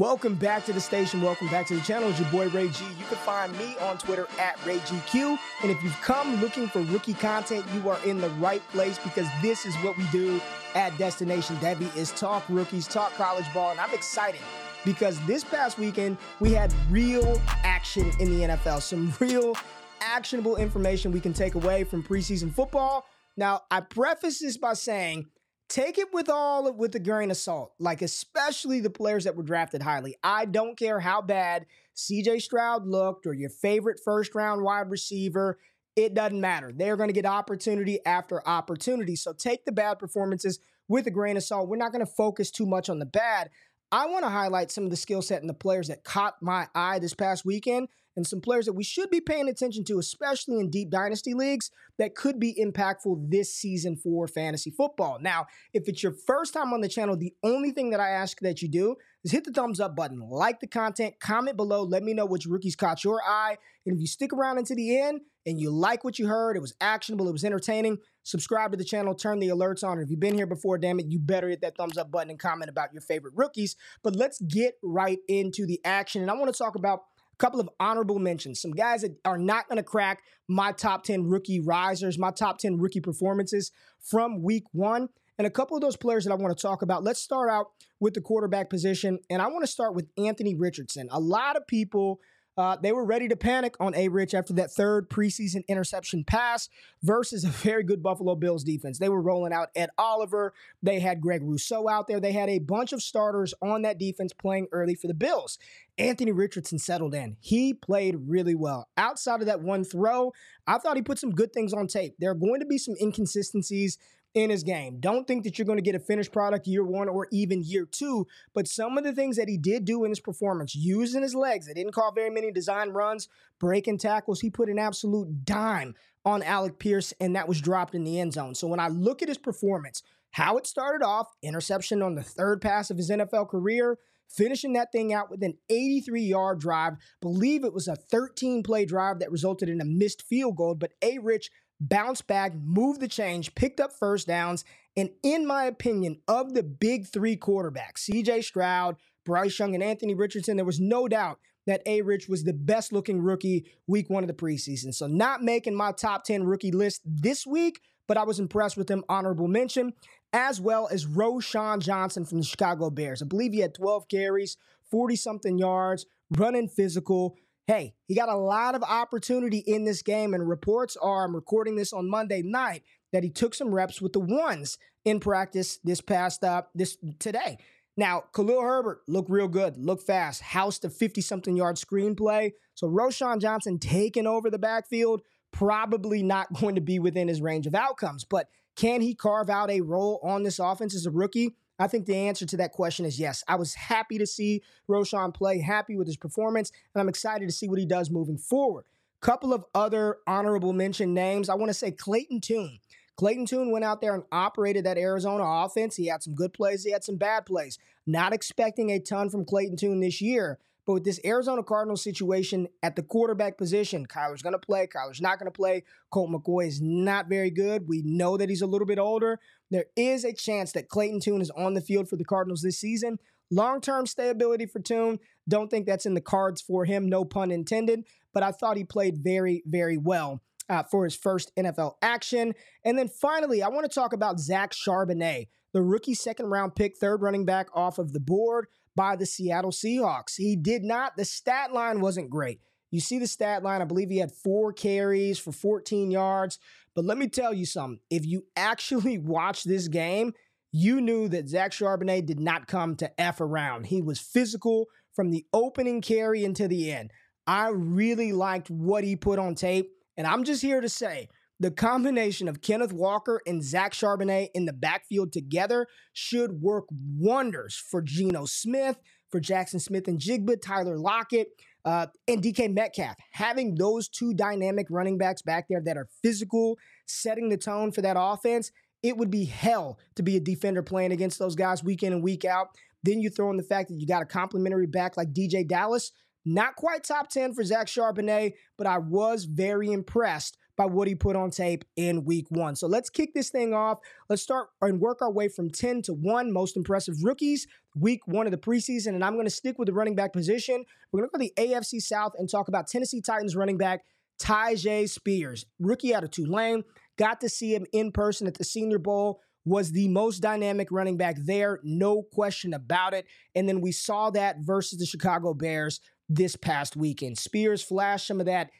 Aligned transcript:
Welcome 0.00 0.34
back 0.36 0.64
to 0.64 0.72
the 0.72 0.80
station. 0.80 1.20
Welcome 1.20 1.48
back 1.48 1.66
to 1.66 1.74
the 1.76 1.82
channel. 1.82 2.08
It's 2.08 2.18
your 2.18 2.30
boy 2.30 2.48
Ray 2.48 2.70
G. 2.70 2.84
You 2.98 3.04
can 3.04 3.18
find 3.18 3.52
me 3.58 3.76
on 3.82 3.98
Twitter 3.98 4.26
at 4.38 4.56
RayGQ. 4.60 5.38
And 5.60 5.70
if 5.70 5.82
you've 5.82 6.00
come 6.00 6.40
looking 6.40 6.68
for 6.68 6.80
rookie 6.80 7.12
content, 7.12 7.66
you 7.74 7.86
are 7.90 8.02
in 8.06 8.18
the 8.18 8.30
right 8.30 8.66
place 8.70 8.98
because 8.98 9.28
this 9.42 9.66
is 9.66 9.74
what 9.84 9.98
we 9.98 10.04
do 10.04 10.40
at 10.74 10.96
Destination 10.96 11.54
Devy 11.56 11.94
is 11.98 12.12
talk 12.12 12.42
rookies, 12.48 12.88
talk 12.88 13.12
college 13.16 13.44
ball. 13.52 13.72
And 13.72 13.78
I'm 13.78 13.92
excited 13.92 14.40
because 14.86 15.20
this 15.26 15.44
past 15.44 15.78
weekend 15.78 16.16
we 16.40 16.52
had 16.52 16.72
real 16.88 17.38
action 17.62 18.10
in 18.20 18.30
the 18.30 18.46
NFL. 18.46 18.80
Some 18.80 19.12
real 19.20 19.54
actionable 20.00 20.56
information 20.56 21.12
we 21.12 21.20
can 21.20 21.34
take 21.34 21.56
away 21.56 21.84
from 21.84 22.02
preseason 22.02 22.50
football. 22.50 23.04
Now, 23.36 23.64
I 23.70 23.82
preface 23.82 24.38
this 24.38 24.56
by 24.56 24.72
saying 24.72 25.26
take 25.70 25.98
it 25.98 26.12
with 26.12 26.28
all 26.28 26.70
with 26.72 26.94
a 26.96 26.98
grain 26.98 27.30
of 27.30 27.36
salt, 27.36 27.72
like 27.78 28.02
especially 28.02 28.80
the 28.80 28.90
players 28.90 29.24
that 29.24 29.36
were 29.36 29.44
drafted 29.44 29.80
highly. 29.80 30.16
I 30.22 30.44
don't 30.44 30.76
care 30.76 31.00
how 31.00 31.22
bad 31.22 31.64
CJ 31.96 32.42
Stroud 32.42 32.86
looked 32.86 33.26
or 33.26 33.32
your 33.32 33.50
favorite 33.50 34.00
first 34.04 34.34
round 34.34 34.62
wide 34.62 34.90
receiver. 34.90 35.58
It 35.96 36.12
doesn't 36.12 36.40
matter. 36.40 36.72
They're 36.74 36.96
going 36.96 37.08
to 37.08 37.14
get 37.14 37.24
opportunity 37.24 38.04
after 38.04 38.46
opportunity. 38.46 39.16
So 39.16 39.32
take 39.32 39.64
the 39.64 39.72
bad 39.72 39.98
performances 39.98 40.58
with 40.88 41.06
a 41.06 41.10
grain 41.10 41.36
of 41.36 41.44
salt. 41.44 41.68
We're 41.68 41.76
not 41.76 41.92
going 41.92 42.04
to 42.04 42.12
focus 42.12 42.50
too 42.50 42.66
much 42.66 42.90
on 42.90 42.98
the 42.98 43.06
bad. 43.06 43.50
I 43.92 44.06
want 44.06 44.24
to 44.24 44.30
highlight 44.30 44.70
some 44.70 44.84
of 44.84 44.90
the 44.90 44.96
skill 44.96 45.22
set 45.22 45.40
and 45.40 45.48
the 45.48 45.54
players 45.54 45.88
that 45.88 46.04
caught 46.04 46.42
my 46.42 46.68
eye 46.74 46.98
this 46.98 47.14
past 47.14 47.44
weekend 47.44 47.88
and 48.20 48.26
some 48.26 48.42
players 48.42 48.66
that 48.66 48.74
we 48.74 48.84
should 48.84 49.08
be 49.08 49.20
paying 49.22 49.48
attention 49.48 49.82
to, 49.82 49.98
especially 49.98 50.60
in 50.60 50.68
deep 50.68 50.90
dynasty 50.90 51.32
leagues, 51.32 51.70
that 51.98 52.14
could 52.14 52.38
be 52.38 52.54
impactful 52.54 53.30
this 53.30 53.54
season 53.54 53.96
for 53.96 54.28
fantasy 54.28 54.70
football. 54.70 55.18
Now, 55.18 55.46
if 55.72 55.88
it's 55.88 56.02
your 56.02 56.12
first 56.12 56.52
time 56.52 56.74
on 56.74 56.82
the 56.82 56.88
channel, 56.88 57.16
the 57.16 57.32
only 57.42 57.70
thing 57.70 57.90
that 57.90 58.00
I 58.00 58.10
ask 58.10 58.38
that 58.40 58.60
you 58.60 58.68
do 58.68 58.96
is 59.24 59.32
hit 59.32 59.44
the 59.44 59.52
thumbs 59.52 59.80
up 59.80 59.96
button, 59.96 60.20
like 60.20 60.60
the 60.60 60.66
content, 60.66 61.14
comment 61.18 61.56
below, 61.56 61.82
let 61.82 62.02
me 62.02 62.12
know 62.12 62.26
which 62.26 62.44
rookies 62.44 62.76
caught 62.76 63.04
your 63.04 63.22
eye. 63.26 63.56
And 63.86 63.94
if 63.94 64.00
you 64.00 64.06
stick 64.06 64.34
around 64.34 64.58
into 64.58 64.74
the 64.74 65.00
end 65.00 65.22
and 65.46 65.58
you 65.58 65.70
like 65.70 66.04
what 66.04 66.18
you 66.18 66.26
heard, 66.26 66.56
it 66.56 66.60
was 66.60 66.74
actionable, 66.78 67.26
it 67.26 67.32
was 67.32 67.44
entertaining, 67.44 67.98
subscribe 68.22 68.72
to 68.72 68.76
the 68.76 68.84
channel, 68.84 69.14
turn 69.14 69.38
the 69.38 69.48
alerts 69.48 69.82
on. 69.82 69.98
If 69.98 70.10
you've 70.10 70.20
been 70.20 70.34
here 70.34 70.46
before, 70.46 70.76
damn 70.76 71.00
it, 71.00 71.06
you 71.08 71.18
better 71.18 71.48
hit 71.48 71.62
that 71.62 71.78
thumbs 71.78 71.96
up 71.96 72.10
button 72.10 72.28
and 72.28 72.38
comment 72.38 72.70
about 72.70 72.92
your 72.92 73.00
favorite 73.00 73.32
rookies. 73.34 73.76
But 74.02 74.14
let's 74.14 74.38
get 74.40 74.74
right 74.82 75.18
into 75.26 75.64
the 75.64 75.80
action. 75.84 76.20
And 76.20 76.30
I 76.30 76.34
want 76.34 76.52
to 76.52 76.58
talk 76.58 76.74
about 76.74 77.04
couple 77.40 77.58
of 77.58 77.68
honorable 77.80 78.18
mentions. 78.18 78.60
Some 78.60 78.72
guys 78.72 79.00
that 79.00 79.16
are 79.24 79.38
not 79.38 79.66
going 79.68 79.78
to 79.78 79.82
crack 79.82 80.22
my 80.46 80.72
top 80.72 81.04
10 81.04 81.24
rookie 81.24 81.58
risers, 81.58 82.18
my 82.18 82.30
top 82.30 82.58
10 82.58 82.78
rookie 82.78 83.00
performances 83.00 83.72
from 84.00 84.42
week 84.42 84.64
one. 84.72 85.08
And 85.38 85.46
a 85.46 85.50
couple 85.50 85.74
of 85.74 85.80
those 85.80 85.96
players 85.96 86.24
that 86.24 86.32
I 86.32 86.34
want 86.34 86.56
to 86.56 86.62
talk 86.62 86.82
about. 86.82 87.02
Let's 87.02 87.20
start 87.20 87.48
out 87.48 87.68
with 87.98 88.12
the 88.12 88.20
quarterback 88.20 88.68
position. 88.68 89.18
And 89.30 89.40
I 89.40 89.46
want 89.46 89.62
to 89.62 89.66
start 89.66 89.94
with 89.94 90.06
Anthony 90.18 90.54
Richardson. 90.54 91.08
A 91.10 91.18
lot 91.18 91.56
of 91.56 91.66
people 91.66 92.20
uh, 92.56 92.76
they 92.76 92.92
were 92.92 93.04
ready 93.04 93.28
to 93.28 93.36
panic 93.36 93.74
on 93.80 93.94
A 93.94 94.08
Rich 94.08 94.34
after 94.34 94.52
that 94.54 94.70
third 94.70 95.08
preseason 95.08 95.66
interception 95.68 96.24
pass 96.24 96.68
versus 97.02 97.44
a 97.44 97.48
very 97.48 97.82
good 97.82 98.02
Buffalo 98.02 98.34
Bills 98.34 98.64
defense. 98.64 98.98
They 98.98 99.08
were 99.08 99.22
rolling 99.22 99.52
out 99.52 99.70
Ed 99.74 99.90
Oliver. 99.96 100.52
They 100.82 101.00
had 101.00 101.20
Greg 101.20 101.42
Rousseau 101.42 101.88
out 101.88 102.06
there. 102.06 102.20
They 102.20 102.32
had 102.32 102.48
a 102.48 102.58
bunch 102.58 102.92
of 102.92 103.02
starters 103.02 103.54
on 103.62 103.82
that 103.82 103.98
defense 103.98 104.32
playing 104.32 104.68
early 104.72 104.94
for 104.94 105.06
the 105.06 105.14
Bills. 105.14 105.58
Anthony 105.96 106.32
Richardson 106.32 106.78
settled 106.78 107.14
in. 107.14 107.36
He 107.40 107.74
played 107.74 108.16
really 108.26 108.54
well. 108.54 108.88
Outside 108.96 109.40
of 109.40 109.46
that 109.46 109.62
one 109.62 109.84
throw, 109.84 110.32
I 110.66 110.78
thought 110.78 110.96
he 110.96 111.02
put 111.02 111.18
some 111.18 111.30
good 111.30 111.52
things 111.52 111.72
on 111.72 111.86
tape. 111.86 112.14
There 112.18 112.30
are 112.30 112.34
going 112.34 112.60
to 112.60 112.66
be 112.66 112.78
some 112.78 112.94
inconsistencies 113.00 113.98
in 114.34 114.50
his 114.50 114.62
game. 114.62 115.00
Don't 115.00 115.26
think 115.26 115.44
that 115.44 115.58
you're 115.58 115.66
going 115.66 115.78
to 115.78 115.82
get 115.82 115.94
a 115.94 116.00
finished 116.00 116.32
product 116.32 116.66
year 116.66 116.84
one 116.84 117.08
or 117.08 117.26
even 117.32 117.62
year 117.62 117.84
two, 117.84 118.26
but 118.54 118.68
some 118.68 118.96
of 118.96 119.04
the 119.04 119.12
things 119.12 119.36
that 119.36 119.48
he 119.48 119.56
did 119.56 119.84
do 119.84 120.04
in 120.04 120.10
his 120.10 120.20
performance, 120.20 120.74
using 120.74 121.22
his 121.22 121.34
legs, 121.34 121.66
they 121.66 121.74
didn't 121.74 121.92
call 121.92 122.12
very 122.12 122.30
many 122.30 122.52
design 122.52 122.90
runs, 122.90 123.28
breaking 123.58 123.98
tackles. 123.98 124.40
He 124.40 124.50
put 124.50 124.68
an 124.68 124.78
absolute 124.78 125.44
dime 125.44 125.94
on 126.24 126.42
Alec 126.42 126.78
Pierce, 126.78 127.12
and 127.20 127.34
that 127.34 127.48
was 127.48 127.60
dropped 127.60 127.94
in 127.94 128.04
the 128.04 128.20
end 128.20 128.32
zone. 128.34 128.54
So 128.54 128.66
when 128.68 128.80
I 128.80 128.88
look 128.88 129.22
at 129.22 129.28
his 129.28 129.38
performance, 129.38 130.02
how 130.32 130.58
it 130.58 130.66
started 130.66 131.04
off, 131.04 131.28
interception 131.42 132.02
on 132.02 132.14
the 132.14 132.22
third 132.22 132.60
pass 132.60 132.90
of 132.90 132.96
his 132.96 133.10
NFL 133.10 133.48
career, 133.48 133.98
finishing 134.28 134.74
that 134.74 134.92
thing 134.92 135.12
out 135.12 135.30
with 135.30 135.42
an 135.42 135.54
83 135.68 136.22
yard 136.22 136.60
drive. 136.60 136.94
Believe 137.20 137.64
it 137.64 137.74
was 137.74 137.88
a 137.88 137.96
13 137.96 138.62
play 138.62 138.84
drive 138.84 139.18
that 139.18 139.32
resulted 139.32 139.68
in 139.68 139.80
a 139.80 139.84
missed 139.84 140.22
field 140.22 140.56
goal, 140.56 140.74
but 140.74 140.92
A 141.02 141.18
Rich 141.18 141.50
bounced 141.80 142.26
back, 142.26 142.54
moved 142.54 143.00
the 143.00 143.08
change, 143.08 143.54
picked 143.54 143.80
up 143.80 143.92
first 143.92 144.26
downs. 144.26 144.64
And 144.96 145.10
in 145.22 145.46
my 145.46 145.64
opinion, 145.64 146.20
of 146.28 146.54
the 146.54 146.62
big 146.62 147.06
three 147.06 147.36
quarterbacks, 147.36 148.08
CJ 148.10 148.44
Stroud, 148.44 148.96
Bryce 149.24 149.58
Young, 149.58 149.74
and 149.74 149.82
Anthony 149.82 150.14
Richardson, 150.14 150.56
there 150.56 150.64
was 150.64 150.80
no 150.80 151.08
doubt 151.08 151.38
that 151.66 151.82
A 151.86 152.02
Rich 152.02 152.28
was 152.28 152.44
the 152.44 152.52
best 152.52 152.92
looking 152.92 153.20
rookie 153.20 153.66
week 153.86 154.10
one 154.10 154.24
of 154.24 154.28
the 154.28 154.34
preseason. 154.34 154.94
So, 154.94 155.06
not 155.06 155.42
making 155.42 155.74
my 155.74 155.92
top 155.92 156.24
10 156.24 156.44
rookie 156.44 156.72
list 156.72 157.02
this 157.04 157.46
week, 157.46 157.80
but 158.08 158.16
I 158.16 158.24
was 158.24 158.40
impressed 158.40 158.76
with 158.76 158.90
him. 158.90 159.04
Honorable 159.08 159.46
mention, 159.46 159.92
as 160.32 160.60
well 160.60 160.88
as 160.90 161.06
Roschon 161.06 161.80
Johnson 161.80 162.24
from 162.24 162.38
the 162.38 162.44
Chicago 162.44 162.90
Bears. 162.90 163.22
I 163.22 163.26
believe 163.26 163.52
he 163.52 163.60
had 163.60 163.74
12 163.74 164.08
carries, 164.08 164.56
40 164.90 165.16
something 165.16 165.58
yards, 165.58 166.06
running 166.36 166.68
physical 166.68 167.36
hey, 167.66 167.94
he 168.06 168.14
got 168.14 168.28
a 168.28 168.36
lot 168.36 168.74
of 168.74 168.82
opportunity 168.82 169.58
in 169.58 169.84
this 169.84 170.02
game, 170.02 170.34
and 170.34 170.48
reports 170.48 170.96
are 170.96 171.24
I'm 171.24 171.34
recording 171.34 171.76
this 171.76 171.92
on 171.92 172.08
Monday 172.08 172.42
night 172.42 172.82
that 173.12 173.22
he 173.22 173.30
took 173.30 173.54
some 173.54 173.74
reps 173.74 174.00
with 174.00 174.12
the 174.12 174.20
ones 174.20 174.78
in 175.04 175.20
practice 175.20 175.78
this 175.84 176.00
past 176.00 176.44
uh 176.44 176.62
this 176.74 176.96
today. 177.18 177.58
Now, 177.96 178.24
Khalil 178.34 178.62
Herbert 178.62 179.02
looked 179.08 179.30
real 179.30 179.48
good, 179.48 179.76
looked 179.76 180.06
fast, 180.06 180.40
housed 180.40 180.84
a 180.84 180.90
50 180.90 181.20
something 181.20 181.56
yard 181.56 181.76
screenplay. 181.76 182.52
So 182.74 182.88
Roschon 182.88 183.40
Johnson 183.40 183.78
taking 183.78 184.26
over 184.26 184.48
the 184.48 184.58
backfield, 184.58 185.22
probably 185.52 186.22
not 186.22 186.52
going 186.60 186.76
to 186.76 186.80
be 186.80 186.98
within 186.98 187.28
his 187.28 187.42
range 187.42 187.66
of 187.66 187.74
outcomes. 187.74 188.24
But 188.24 188.48
can 188.76 189.00
he 189.00 189.14
carve 189.14 189.50
out 189.50 189.70
a 189.70 189.82
role 189.82 190.20
on 190.22 190.42
this 190.42 190.58
offense 190.58 190.94
as 190.94 191.06
a 191.06 191.10
rookie? 191.10 191.56
I 191.80 191.88
think 191.88 192.04
the 192.04 192.14
answer 192.14 192.44
to 192.44 192.58
that 192.58 192.72
question 192.72 193.06
is 193.06 193.18
yes. 193.18 193.42
I 193.48 193.56
was 193.56 193.72
happy 193.72 194.18
to 194.18 194.26
see 194.26 194.62
Roschon 194.88 195.32
play, 195.32 195.60
happy 195.60 195.96
with 195.96 196.06
his 196.06 196.18
performance, 196.18 196.70
and 196.94 197.00
I'm 197.00 197.08
excited 197.08 197.48
to 197.48 197.54
see 197.54 197.68
what 197.68 197.78
he 197.78 197.86
does 197.86 198.10
moving 198.10 198.36
forward. 198.36 198.84
Couple 199.22 199.54
of 199.54 199.64
other 199.74 200.18
honorable 200.26 200.74
mention 200.74 201.14
names. 201.14 201.48
I 201.48 201.54
want 201.54 201.70
to 201.70 201.74
say 201.74 201.90
Clayton 201.90 202.42
Tune. 202.42 202.80
Clayton 203.16 203.46
Tune 203.46 203.70
went 203.70 203.84
out 203.84 204.02
there 204.02 204.14
and 204.14 204.24
operated 204.30 204.84
that 204.84 204.98
Arizona 204.98 205.42
offense. 205.44 205.96
He 205.96 206.06
had 206.06 206.22
some 206.22 206.34
good 206.34 206.52
plays, 206.52 206.84
he 206.84 206.92
had 206.92 207.04
some 207.04 207.16
bad 207.16 207.46
plays. 207.46 207.78
Not 208.06 208.34
expecting 208.34 208.90
a 208.90 208.98
ton 208.98 209.30
from 209.30 209.46
Clayton 209.46 209.76
Tune 209.76 210.00
this 210.00 210.20
year, 210.20 210.58
but 210.86 210.94
with 210.94 211.04
this 211.04 211.20
Arizona 211.24 211.62
Cardinals 211.62 212.02
situation 212.02 212.68
at 212.82 212.96
the 212.96 213.02
quarterback 213.02 213.58
position, 213.58 214.06
Kyler's 214.06 214.42
going 214.42 214.54
to 214.54 214.58
play, 214.58 214.86
Kyler's 214.86 215.20
not 215.20 215.38
going 215.38 215.50
to 215.50 215.56
play. 215.56 215.84
Colt 216.10 216.30
McCoy 216.30 216.66
is 216.66 216.80
not 216.80 217.28
very 217.28 217.50
good. 217.50 217.88
We 217.88 218.02
know 218.04 218.36
that 218.36 218.48
he's 218.48 218.62
a 218.62 218.66
little 218.66 218.86
bit 218.86 218.98
older. 218.98 219.38
There 219.70 219.86
is 219.96 220.24
a 220.24 220.32
chance 220.32 220.72
that 220.72 220.88
Clayton 220.88 221.20
Tune 221.20 221.40
is 221.40 221.50
on 221.50 221.74
the 221.74 221.80
field 221.80 222.08
for 222.08 222.16
the 222.16 222.24
Cardinals 222.24 222.62
this 222.62 222.78
season. 222.78 223.18
Long 223.50 223.80
term 223.80 224.06
stability 224.06 224.66
for 224.66 224.80
Tune, 224.80 225.18
don't 225.48 225.70
think 225.70 225.86
that's 225.86 226.06
in 226.06 226.14
the 226.14 226.20
cards 226.20 226.60
for 226.60 226.84
him, 226.84 227.08
no 227.08 227.24
pun 227.24 227.50
intended, 227.50 228.04
but 228.32 228.42
I 228.42 228.52
thought 228.52 228.76
he 228.76 228.84
played 228.84 229.18
very, 229.18 229.62
very 229.66 229.96
well. 229.96 230.42
Uh, 230.68 230.84
for 230.84 231.02
his 231.02 231.16
first 231.16 231.50
NFL 231.56 231.94
action. 232.00 232.54
And 232.84 232.96
then 232.96 233.08
finally, 233.08 233.60
I 233.60 233.66
want 233.66 233.90
to 233.90 233.92
talk 233.92 234.12
about 234.12 234.38
Zach 234.38 234.70
Charbonnet, 234.70 235.48
the 235.72 235.82
rookie 235.82 236.14
second 236.14 236.46
round 236.46 236.76
pick, 236.76 236.96
third 236.96 237.22
running 237.22 237.44
back 237.44 237.66
off 237.74 237.98
of 237.98 238.12
the 238.12 238.20
board 238.20 238.68
by 238.96 239.16
the 239.16 239.26
Seattle 239.26 239.70
Seahawks. 239.70 240.36
He 240.36 240.56
did 240.56 240.82
not, 240.82 241.16
the 241.16 241.24
stat 241.24 241.72
line 241.72 242.00
wasn't 242.00 242.30
great. 242.30 242.60
You 242.90 243.00
see 243.00 243.18
the 243.18 243.26
stat 243.26 243.62
line, 243.62 243.82
I 243.82 243.84
believe 243.84 244.10
he 244.10 244.18
had 244.18 244.32
four 244.32 244.72
carries 244.72 245.38
for 245.38 245.52
14 245.52 246.10
yards. 246.10 246.58
But 246.94 247.04
let 247.04 247.18
me 247.18 247.28
tell 247.28 247.54
you 247.54 247.66
something. 247.66 248.00
If 248.10 248.26
you 248.26 248.44
actually 248.56 249.18
watch 249.18 249.64
this 249.64 249.88
game, 249.88 250.32
you 250.72 251.00
knew 251.00 251.28
that 251.28 251.48
Zach 251.48 251.72
Charbonnet 251.72 252.26
did 252.26 252.40
not 252.40 252.68
come 252.68 252.96
to 252.96 253.20
F 253.20 253.40
around. 253.40 253.86
He 253.86 254.02
was 254.02 254.20
physical 254.20 254.86
from 255.14 255.30
the 255.30 255.44
opening 255.52 256.00
carry 256.00 256.44
into 256.44 256.68
the 256.68 256.92
end. 256.92 257.10
I 257.46 257.68
really 257.68 258.32
liked 258.32 258.70
what 258.70 259.02
he 259.02 259.16
put 259.16 259.38
on 259.38 259.54
tape. 259.54 259.90
And 260.16 260.26
I'm 260.26 260.44
just 260.44 260.62
here 260.62 260.80
to 260.80 260.88
say 260.88 261.28
the 261.60 261.70
combination 261.70 262.48
of 262.48 262.62
Kenneth 262.62 262.92
Walker 262.92 263.42
and 263.46 263.62
Zach 263.62 263.92
Charbonnet 263.92 264.48
in 264.54 264.64
the 264.64 264.72
backfield 264.72 265.30
together 265.30 265.86
should 266.14 266.62
work 266.62 266.86
wonders 266.90 267.76
for 267.76 268.00
Geno 268.00 268.46
Smith, 268.46 268.96
for 269.30 269.40
Jaxon 269.40 269.80
Smith-Njigba, 269.80 270.60
Tyler 270.62 270.98
Lockett, 270.98 271.48
uh, 271.84 272.06
and 272.26 272.42
DK 272.42 272.72
Metcalf. 272.72 273.14
Having 273.32 273.74
those 273.74 274.08
two 274.08 274.32
dynamic 274.32 274.86
running 274.90 275.18
backs 275.18 275.42
back 275.42 275.66
there 275.68 275.82
that 275.84 275.98
are 275.98 276.08
physical, 276.22 276.78
setting 277.06 277.50
the 277.50 277.58
tone 277.58 277.92
for 277.92 278.00
that 278.00 278.16
offense, 278.18 278.72
it 279.02 279.18
would 279.18 279.30
be 279.30 279.44
hell 279.44 279.98
to 280.16 280.22
be 280.22 280.36
a 280.36 280.40
defender 280.40 280.82
playing 280.82 281.12
against 281.12 281.38
those 281.38 281.54
guys 281.54 281.84
week 281.84 282.02
in 282.02 282.14
and 282.14 282.22
week 282.22 282.46
out. 282.46 282.68
Then 283.02 283.20
you 283.20 283.28
throw 283.28 283.50
in 283.50 283.56
the 283.58 283.62
fact 283.62 283.88
that 283.88 284.00
you 284.00 284.06
got 284.06 284.22
a 284.22 284.26
complimentary 284.26 284.86
back 284.86 285.16
like 285.18 285.32
DeeJay 285.32 285.68
Dallas. 285.68 286.12
Not 286.46 286.76
quite 286.76 287.04
top 287.04 287.28
10 287.28 287.52
for 287.52 287.62
Zach 287.62 287.86
Charbonnet, 287.86 288.54
but 288.78 288.86
I 288.86 288.96
was 288.96 289.44
very 289.44 289.92
impressed 289.92 290.56
by 290.80 290.86
what 290.86 291.06
he 291.06 291.14
put 291.14 291.36
on 291.36 291.50
tape 291.50 291.84
in 291.96 292.24
week 292.24 292.46
one. 292.48 292.74
So 292.74 292.86
let's 292.86 293.10
kick 293.10 293.34
this 293.34 293.50
thing 293.50 293.74
off. 293.74 293.98
Let's 294.30 294.40
start 294.40 294.68
and 294.80 294.98
work 294.98 295.20
our 295.20 295.30
way 295.30 295.46
from 295.48 295.68
10 295.68 296.00
to 296.04 296.14
1 296.14 296.50
most 296.50 296.74
impressive 296.74 297.16
rookies, 297.22 297.66
week 297.94 298.26
one 298.26 298.46
of 298.46 298.50
the 298.50 298.56
preseason. 298.56 299.08
And 299.08 299.22
I'm 299.22 299.34
going 299.34 299.44
to 299.44 299.50
stick 299.50 299.78
with 299.78 299.88
the 299.88 299.92
running 299.92 300.14
back 300.14 300.32
position. 300.32 300.82
We're 301.12 301.20
going 301.20 301.28
to 301.28 301.38
go 301.38 301.44
to 301.44 301.52
the 301.54 301.74
AFC 301.74 302.00
South 302.00 302.32
and 302.38 302.48
talk 302.50 302.68
about 302.68 302.88
Tennessee 302.88 303.20
Titans 303.20 303.54
running 303.54 303.76
back 303.76 304.00
Tyjae 304.40 305.06
Spears, 305.06 305.66
rookie 305.78 306.14
out 306.14 306.24
of 306.24 306.30
Tulane. 306.30 306.84
Got 307.18 307.42
to 307.42 307.50
see 307.50 307.74
him 307.74 307.84
in 307.92 308.10
person 308.10 308.46
at 308.46 308.54
the 308.54 308.64
Senior 308.64 308.98
Bowl 308.98 309.42
was 309.66 309.92
the 309.92 310.08
most 310.08 310.38
dynamic 310.38 310.88
running 310.90 311.18
back 311.18 311.36
there, 311.44 311.80
no 311.84 312.22
question 312.22 312.72
about 312.72 313.12
it. 313.12 313.26
And 313.54 313.68
then 313.68 313.82
we 313.82 313.92
saw 313.92 314.30
that 314.30 314.56
versus 314.60 314.98
the 314.98 315.04
Chicago 315.04 315.52
Bears 315.52 316.00
this 316.30 316.56
past 316.56 316.96
weekend. 316.96 317.36
Spears 317.36 317.82
flashed 317.82 318.26
some 318.26 318.40
of 318.40 318.46
that 318.46 318.70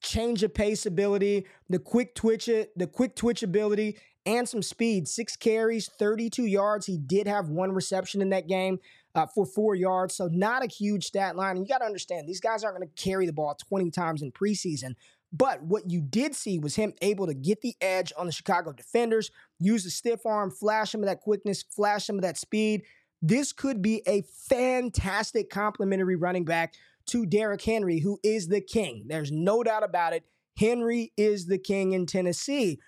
change 0.00 0.42
of 0.42 0.54
pace 0.54 0.86
ability, 0.86 1.46
the 1.68 1.78
quick 1.78 2.14
twitch 2.14 2.48
it, 2.48 2.76
the 2.76 2.86
quick 2.86 3.14
twitch 3.16 3.42
ability, 3.42 3.96
and 4.26 4.48
some 4.48 4.62
speed. 4.62 5.08
Six 5.08 5.36
carries, 5.36 5.88
32 5.88 6.44
yards. 6.44 6.86
He 6.86 6.98
did 6.98 7.26
have 7.26 7.48
one 7.48 7.72
reception 7.72 8.20
in 8.22 8.30
that 8.30 8.48
game 8.48 8.78
uh, 9.14 9.26
for 9.26 9.46
four 9.46 9.74
yards, 9.74 10.14
so 10.14 10.28
not 10.30 10.64
a 10.64 10.68
huge 10.68 11.04
stat 11.06 11.36
line. 11.36 11.56
And 11.56 11.66
you 11.66 11.68
got 11.68 11.78
to 11.78 11.86
understand, 11.86 12.28
these 12.28 12.40
guys 12.40 12.62
aren't 12.64 12.78
going 12.78 12.88
to 12.88 13.02
carry 13.02 13.26
the 13.26 13.32
ball 13.32 13.54
20 13.54 13.90
times 13.90 14.22
in 14.22 14.32
preseason. 14.32 14.94
But 15.32 15.62
what 15.62 15.88
you 15.88 16.00
did 16.00 16.34
see 16.34 16.58
was 16.58 16.74
him 16.74 16.92
able 17.02 17.26
to 17.26 17.34
get 17.34 17.60
the 17.60 17.76
edge 17.80 18.12
on 18.16 18.26
the 18.26 18.32
Chicago 18.32 18.72
defenders, 18.72 19.30
use 19.60 19.84
the 19.84 19.90
stiff 19.90 20.26
arm, 20.26 20.50
flash 20.50 20.90
some 20.90 21.02
of 21.02 21.06
that 21.06 21.20
quickness, 21.20 21.62
flash 21.62 22.06
some 22.06 22.16
of 22.16 22.22
that 22.22 22.36
speed. 22.36 22.82
This 23.22 23.52
could 23.52 23.80
be 23.80 24.02
a 24.08 24.22
fantastic 24.48 25.50
complementary 25.50 26.16
running 26.16 26.44
back 26.44 26.74
to 27.10 27.26
Derrick 27.26 27.62
Henry, 27.62 28.00
who 28.00 28.18
is 28.22 28.48
the 28.48 28.60
king. 28.60 29.04
There's 29.06 29.32
no 29.32 29.62
doubt 29.62 29.84
about 29.84 30.12
it. 30.12 30.24
Henry 30.56 31.12
is 31.16 31.46
the 31.46 31.58
king 31.58 31.92
in 31.92 32.06
Tennessee. 32.06 32.78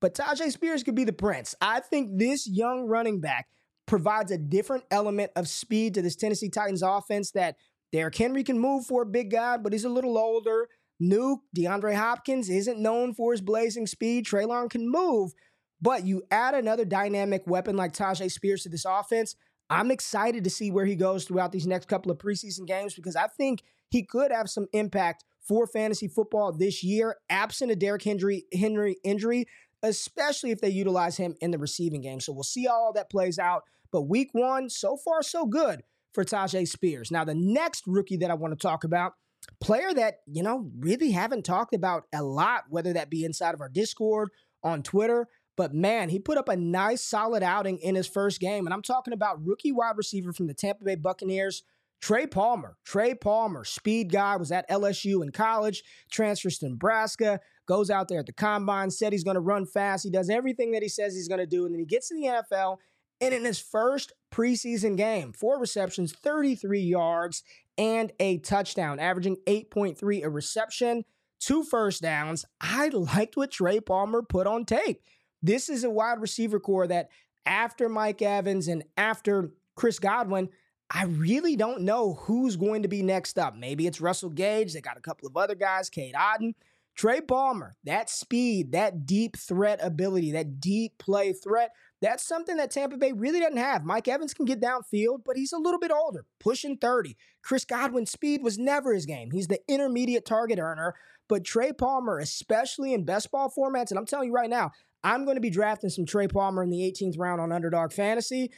But 0.00 0.14
Tyjae 0.14 0.50
Spears 0.52 0.82
could 0.82 0.94
be 0.94 1.04
the 1.04 1.12
prince. 1.12 1.54
I 1.60 1.80
think 1.80 2.18
this 2.18 2.48
young 2.48 2.86
running 2.86 3.20
back 3.20 3.48
provides 3.86 4.30
a 4.30 4.38
different 4.38 4.84
element 4.90 5.30
of 5.36 5.48
speed 5.48 5.94
to 5.94 6.02
this 6.02 6.16
Tennessee 6.16 6.48
Titans 6.48 6.82
offense 6.82 7.32
that 7.32 7.56
Derrick 7.92 8.16
Henry 8.16 8.44
can 8.44 8.58
move 8.58 8.86
for 8.86 9.02
a 9.02 9.06
big 9.06 9.30
guy, 9.30 9.56
but 9.56 9.72
he's 9.72 9.84
a 9.84 9.90
little 9.90 10.16
older. 10.16 10.68
Nuke, 11.02 11.40
DeAndre 11.56 11.94
Hopkins 11.94 12.48
isn't 12.48 12.78
known 12.78 13.14
for 13.14 13.32
his 13.32 13.40
blazing 13.40 13.86
speed. 13.86 14.26
Treylon 14.26 14.70
can 14.70 14.88
move, 14.88 15.32
but 15.80 16.06
you 16.06 16.22
add 16.30 16.54
another 16.54 16.84
dynamic 16.84 17.42
weapon 17.46 17.76
like 17.76 17.92
Tyjae 17.92 18.30
Spears 18.30 18.62
to 18.62 18.68
this 18.68 18.84
offense. 18.84 19.34
I'm 19.70 19.92
excited 19.92 20.42
to 20.44 20.50
see 20.50 20.70
where 20.72 20.84
he 20.84 20.96
goes 20.96 21.24
throughout 21.24 21.52
these 21.52 21.66
next 21.66 21.86
couple 21.86 22.10
of 22.10 22.18
preseason 22.18 22.66
games 22.66 22.94
because 22.94 23.14
I 23.14 23.28
think 23.28 23.62
he 23.88 24.02
could 24.02 24.32
have 24.32 24.50
some 24.50 24.66
impact 24.72 25.24
for 25.40 25.66
fantasy 25.66 26.08
football 26.08 26.52
this 26.52 26.82
year, 26.82 27.16
absent 27.30 27.70
a 27.70 27.76
Derrick 27.76 28.02
Henry, 28.02 28.44
Henry 28.52 28.96
injury, 29.04 29.46
especially 29.82 30.50
if 30.50 30.60
they 30.60 30.68
utilize 30.68 31.16
him 31.16 31.34
in 31.40 31.52
the 31.52 31.58
receiving 31.58 32.00
game. 32.00 32.20
So 32.20 32.32
we'll 32.32 32.42
see 32.42 32.66
how 32.66 32.74
all 32.74 32.92
that 32.94 33.10
plays 33.10 33.38
out. 33.38 33.62
But 33.92 34.02
week 34.02 34.30
one, 34.32 34.68
so 34.68 34.96
far, 34.96 35.22
so 35.22 35.46
good 35.46 35.82
for 36.12 36.24
Tyjae 36.24 36.68
Spears. 36.68 37.10
Now, 37.10 37.24
the 37.24 37.34
next 37.34 37.84
rookie 37.86 38.16
that 38.18 38.30
I 38.30 38.34
want 38.34 38.52
to 38.52 38.62
talk 38.62 38.84
about, 38.84 39.12
player 39.60 39.94
that, 39.94 40.16
you 40.26 40.42
know, 40.42 40.70
really 40.78 41.12
haven't 41.12 41.44
talked 41.44 41.74
about 41.74 42.04
a 42.12 42.22
lot, 42.22 42.64
whether 42.68 42.92
that 42.92 43.08
be 43.08 43.24
inside 43.24 43.54
of 43.54 43.60
our 43.60 43.68
Discord, 43.68 44.30
on 44.62 44.82
Twitter, 44.82 45.26
but 45.60 45.74
man, 45.74 46.08
he 46.08 46.18
put 46.18 46.38
up 46.38 46.48
a 46.48 46.56
nice 46.56 47.02
solid 47.02 47.42
outing 47.42 47.76
in 47.80 47.94
his 47.94 48.06
first 48.06 48.40
game. 48.40 48.66
And 48.66 48.72
I'm 48.72 48.80
talking 48.80 49.12
about 49.12 49.44
rookie 49.44 49.72
wide 49.72 49.98
receiver 49.98 50.32
from 50.32 50.46
the 50.46 50.54
Tampa 50.54 50.84
Bay 50.84 50.94
Buccaneers, 50.94 51.64
Trey 52.00 52.26
Palmer. 52.26 52.78
Trey 52.86 53.14
Palmer, 53.14 53.64
speed 53.64 54.10
guy, 54.10 54.36
was 54.36 54.50
at 54.52 54.66
LSU 54.70 55.22
in 55.22 55.32
college, 55.32 55.82
transfers 56.10 56.56
to 56.60 56.70
Nebraska, 56.70 57.40
goes 57.68 57.90
out 57.90 58.08
there 58.08 58.20
at 58.20 58.24
the 58.24 58.32
combine, 58.32 58.90
said 58.90 59.12
he's 59.12 59.22
going 59.22 59.34
to 59.34 59.40
run 59.42 59.66
fast. 59.66 60.02
He 60.02 60.08
does 60.08 60.30
everything 60.30 60.70
that 60.70 60.82
he 60.82 60.88
says 60.88 61.14
he's 61.14 61.28
going 61.28 61.40
to 61.40 61.46
do. 61.46 61.66
And 61.66 61.74
then 61.74 61.80
he 61.80 61.84
gets 61.84 62.08
to 62.08 62.14
the 62.14 62.42
NFL. 62.42 62.78
And 63.20 63.34
in 63.34 63.44
his 63.44 63.58
first 63.60 64.14
preseason 64.32 64.96
game, 64.96 65.34
four 65.34 65.60
receptions, 65.60 66.10
33 66.10 66.80
yards, 66.80 67.42
and 67.76 68.12
a 68.18 68.38
touchdown, 68.38 68.98
averaging 68.98 69.36
8.3 69.46 70.24
a 70.24 70.30
reception, 70.30 71.04
two 71.38 71.64
first 71.64 72.00
downs. 72.00 72.46
I 72.62 72.88
liked 72.88 73.36
what 73.36 73.50
Trey 73.50 73.80
Palmer 73.80 74.22
put 74.22 74.46
on 74.46 74.64
tape. 74.64 75.02
This 75.42 75.68
is 75.68 75.84
a 75.84 75.90
wide 75.90 76.20
receiver 76.20 76.60
corps 76.60 76.86
that 76.86 77.10
after 77.46 77.88
Mike 77.88 78.22
Evans 78.22 78.68
and 78.68 78.84
after 78.96 79.50
Chris 79.76 79.98
Godwin, 79.98 80.48
I 80.90 81.04
really 81.04 81.56
don't 81.56 81.82
know 81.82 82.14
who's 82.14 82.56
going 82.56 82.82
to 82.82 82.88
be 82.88 83.02
next 83.02 83.38
up. 83.38 83.56
Maybe 83.56 83.86
it's 83.86 84.00
Russell 84.00 84.30
Gage. 84.30 84.72
They 84.72 84.80
got 84.80 84.96
a 84.96 85.00
couple 85.02 85.28
of 85.28 85.36
other 85.36 85.54
guys, 85.54 85.88
Cade 85.88 86.14
Otton. 86.14 86.54
Trey 86.96 87.20
Palmer, 87.20 87.76
that 87.84 88.10
speed, 88.10 88.72
that 88.72 89.06
deep 89.06 89.36
threat 89.38 89.78
ability, 89.82 90.32
that 90.32 90.60
deep 90.60 90.98
play 90.98 91.32
threat, 91.32 91.70
that's 92.02 92.22
something 92.22 92.56
that 92.56 92.70
Tampa 92.70 92.96
Bay 92.96 93.12
really 93.12 93.40
doesn't 93.40 93.56
have. 93.56 93.84
Mike 93.84 94.08
Evans 94.08 94.34
can 94.34 94.44
get 94.44 94.60
downfield, 94.60 95.20
but 95.24 95.36
he's 95.36 95.52
a 95.52 95.58
little 95.58 95.80
bit 95.80 95.92
older, 95.92 96.26
pushing 96.40 96.76
30. 96.76 97.16
Chris 97.42 97.64
Godwin's 97.64 98.10
speed 98.10 98.42
was 98.42 98.58
never 98.58 98.92
his 98.92 99.06
game. 99.06 99.30
He's 99.30 99.48
the 99.48 99.60
intermediate 99.68 100.26
target 100.26 100.58
earner. 100.58 100.94
But 101.28 101.44
Trey 101.44 101.72
Palmer, 101.72 102.18
especially 102.18 102.92
in 102.92 103.04
best 103.04 103.30
ball 103.30 103.52
formats, 103.56 103.90
and 103.90 103.98
I'm 103.98 104.04
telling 104.04 104.28
you 104.28 104.34
right 104.34 104.50
now, 104.50 104.72
I'm 105.02 105.24
going 105.24 105.36
to 105.36 105.40
be 105.40 105.50
drafting 105.50 105.90
some 105.90 106.06
Trey 106.06 106.28
Palmer 106.28 106.62
in 106.62 106.70
the 106.70 106.80
18th 106.80 107.18
round 107.18 107.40
on 107.40 107.52
Underdog 107.52 107.92
Fantasy. 107.92 108.50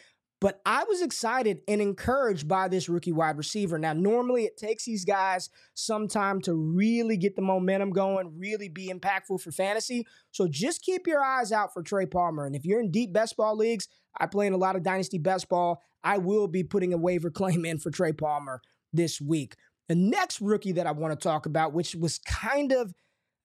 But 0.42 0.60
I 0.66 0.82
was 0.88 1.02
excited 1.02 1.60
and 1.68 1.80
encouraged 1.80 2.48
by 2.48 2.66
this 2.66 2.88
rookie 2.88 3.12
wide 3.12 3.38
receiver. 3.38 3.78
Now, 3.78 3.92
normally 3.92 4.42
it 4.42 4.56
takes 4.56 4.84
these 4.84 5.04
guys 5.04 5.48
some 5.74 6.08
time 6.08 6.40
to 6.40 6.52
really 6.52 7.16
get 7.16 7.36
the 7.36 7.42
momentum 7.42 7.90
going, 7.90 8.36
really 8.36 8.68
be 8.68 8.92
impactful 8.92 9.40
for 9.40 9.52
fantasy. 9.52 10.04
So 10.32 10.48
just 10.48 10.82
keep 10.82 11.06
your 11.06 11.22
eyes 11.22 11.52
out 11.52 11.72
for 11.72 11.80
Trey 11.80 12.06
Palmer. 12.06 12.44
And 12.44 12.56
if 12.56 12.64
you're 12.64 12.80
in 12.80 12.90
deep 12.90 13.12
best 13.12 13.36
ball 13.36 13.56
leagues, 13.56 13.86
I 14.18 14.26
play 14.26 14.48
in 14.48 14.52
a 14.52 14.56
lot 14.56 14.74
of 14.74 14.82
dynasty 14.82 15.18
best 15.18 15.48
ball. 15.48 15.80
I 16.02 16.18
will 16.18 16.48
be 16.48 16.64
putting 16.64 16.92
a 16.92 16.98
waiver 16.98 17.30
claim 17.30 17.64
in 17.64 17.78
for 17.78 17.92
Trey 17.92 18.12
Palmer 18.12 18.60
this 18.92 19.20
week. 19.20 19.54
The 19.88 19.94
next 19.94 20.40
rookie 20.40 20.72
that 20.72 20.88
I 20.88 20.90
want 20.90 21.12
to 21.12 21.22
talk 21.22 21.46
about, 21.46 21.72
which 21.72 21.94
was 21.94 22.18
kind 22.18 22.72
of 22.72 22.92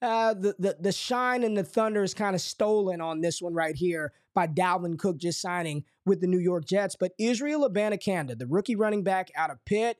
uh, 0.01 0.33
the, 0.33 0.55
the 0.59 0.77
the 0.79 0.91
shine 0.91 1.43
and 1.43 1.57
the 1.57 1.63
thunder 1.63 2.03
is 2.03 2.13
kind 2.13 2.35
of 2.35 2.41
stolen 2.41 3.01
on 3.01 3.21
this 3.21 3.41
one 3.41 3.53
right 3.53 3.75
here 3.75 4.13
by 4.35 4.45
Dalvin 4.47 4.99
Cook 4.99 5.17
just 5.17 5.41
signing 5.41 5.83
with 6.05 6.21
the 6.21 6.27
New 6.27 6.39
York 6.39 6.65
Jets. 6.65 6.95
But 6.95 7.13
Israel 7.17 7.67
Abanikanda, 7.67 8.37
the 8.37 8.47
rookie 8.47 8.75
running 8.75 9.03
back 9.03 9.31
out 9.35 9.49
of 9.49 9.63
Pitt, 9.65 9.97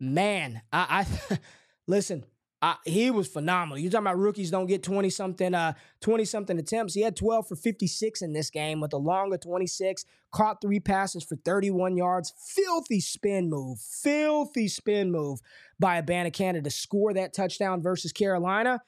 man, 0.00 0.62
I, 0.72 1.06
I 1.30 1.38
listen. 1.86 2.24
I, 2.62 2.76
he 2.86 3.10
was 3.10 3.28
phenomenal. 3.28 3.78
You're 3.78 3.90
talking 3.90 4.06
about 4.06 4.18
rookies 4.18 4.50
don't 4.50 4.66
get 4.66 4.82
20 4.82 5.10
something, 5.10 5.54
uh, 5.54 5.74
20 6.00 6.24
something 6.24 6.58
attempts. 6.58 6.94
He 6.94 7.02
had 7.02 7.14
12 7.14 7.48
for 7.48 7.54
56 7.54 8.22
in 8.22 8.32
this 8.32 8.48
game 8.48 8.80
with 8.80 8.94
a 8.94 8.96
longer 8.96 9.36
26, 9.36 10.06
caught 10.32 10.62
three 10.62 10.80
passes 10.80 11.22
for 11.22 11.36
31 11.36 11.98
yards. 11.98 12.32
Filthy 12.38 13.00
spin 13.00 13.50
move, 13.50 13.78
filthy 13.78 14.68
spin 14.68 15.12
move 15.12 15.40
by 15.78 16.00
Abanikanda 16.00 16.64
to 16.64 16.70
score 16.70 17.12
that 17.12 17.34
touchdown 17.34 17.82
versus 17.82 18.10
Carolina. 18.10 18.80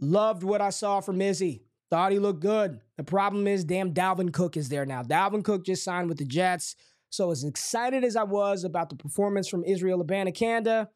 Loved 0.00 0.42
what 0.42 0.60
I 0.60 0.70
saw 0.70 1.00
from 1.00 1.20
Izzy. 1.20 1.62
Thought 1.90 2.12
he 2.12 2.18
looked 2.18 2.40
good. 2.40 2.80
The 2.96 3.04
problem 3.04 3.46
is, 3.46 3.64
damn, 3.64 3.94
Dalvin 3.94 4.32
Cook 4.32 4.56
is 4.56 4.68
there 4.68 4.84
now. 4.84 5.02
Dalvin 5.02 5.44
Cook 5.44 5.64
just 5.64 5.84
signed 5.84 6.08
with 6.08 6.18
the 6.18 6.24
Jets. 6.24 6.74
So, 7.10 7.30
as 7.30 7.44
excited 7.44 8.04
as 8.04 8.16
I 8.16 8.24
was 8.24 8.64
about 8.64 8.90
the 8.90 8.96
performance 8.96 9.48
from 9.48 9.64
Israel 9.64 10.04
Abanikanda, 10.04 10.88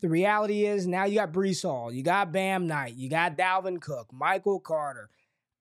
the 0.00 0.08
reality 0.08 0.66
is 0.66 0.86
now 0.86 1.04
you 1.04 1.14
got 1.14 1.32
Breece 1.32 1.62
Hall, 1.62 1.92
you 1.92 2.02
got 2.02 2.32
Bam 2.32 2.66
Knight, 2.66 2.94
you 2.94 3.08
got 3.08 3.38
Dalvin 3.38 3.80
Cook, 3.80 4.08
Michael 4.12 4.60
Carter. 4.60 5.10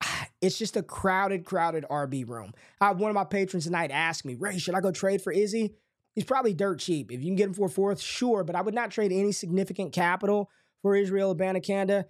It's 0.41 0.57
just 0.57 0.75
a 0.75 0.83
crowded, 0.83 1.45
crowded 1.45 1.85
RB 1.89 2.27
room. 2.27 2.51
I 2.81 2.87
have 2.87 2.99
one 2.99 3.09
of 3.09 3.15
my 3.15 3.23
patrons 3.23 3.63
tonight 3.63 3.91
ask 3.91 4.25
me, 4.25 4.35
Ray, 4.35 4.57
should 4.57 4.75
I 4.75 4.81
go 4.81 4.91
trade 4.91 5.21
for 5.21 5.31
Izzy? 5.31 5.75
He's 6.15 6.25
probably 6.25 6.53
dirt 6.53 6.79
cheap. 6.79 7.13
If 7.13 7.21
you 7.21 7.27
can 7.27 7.37
get 7.37 7.47
him 7.47 7.53
for 7.53 7.67
a 7.67 7.69
fourth, 7.69 8.01
sure, 8.01 8.43
but 8.43 8.53
I 8.53 8.61
would 8.61 8.73
not 8.73 8.91
trade 8.91 9.13
any 9.13 9.31
significant 9.31 9.93
capital 9.93 10.49
for 10.81 10.97
Israel 10.97 11.33
Abanikanda 11.33 12.03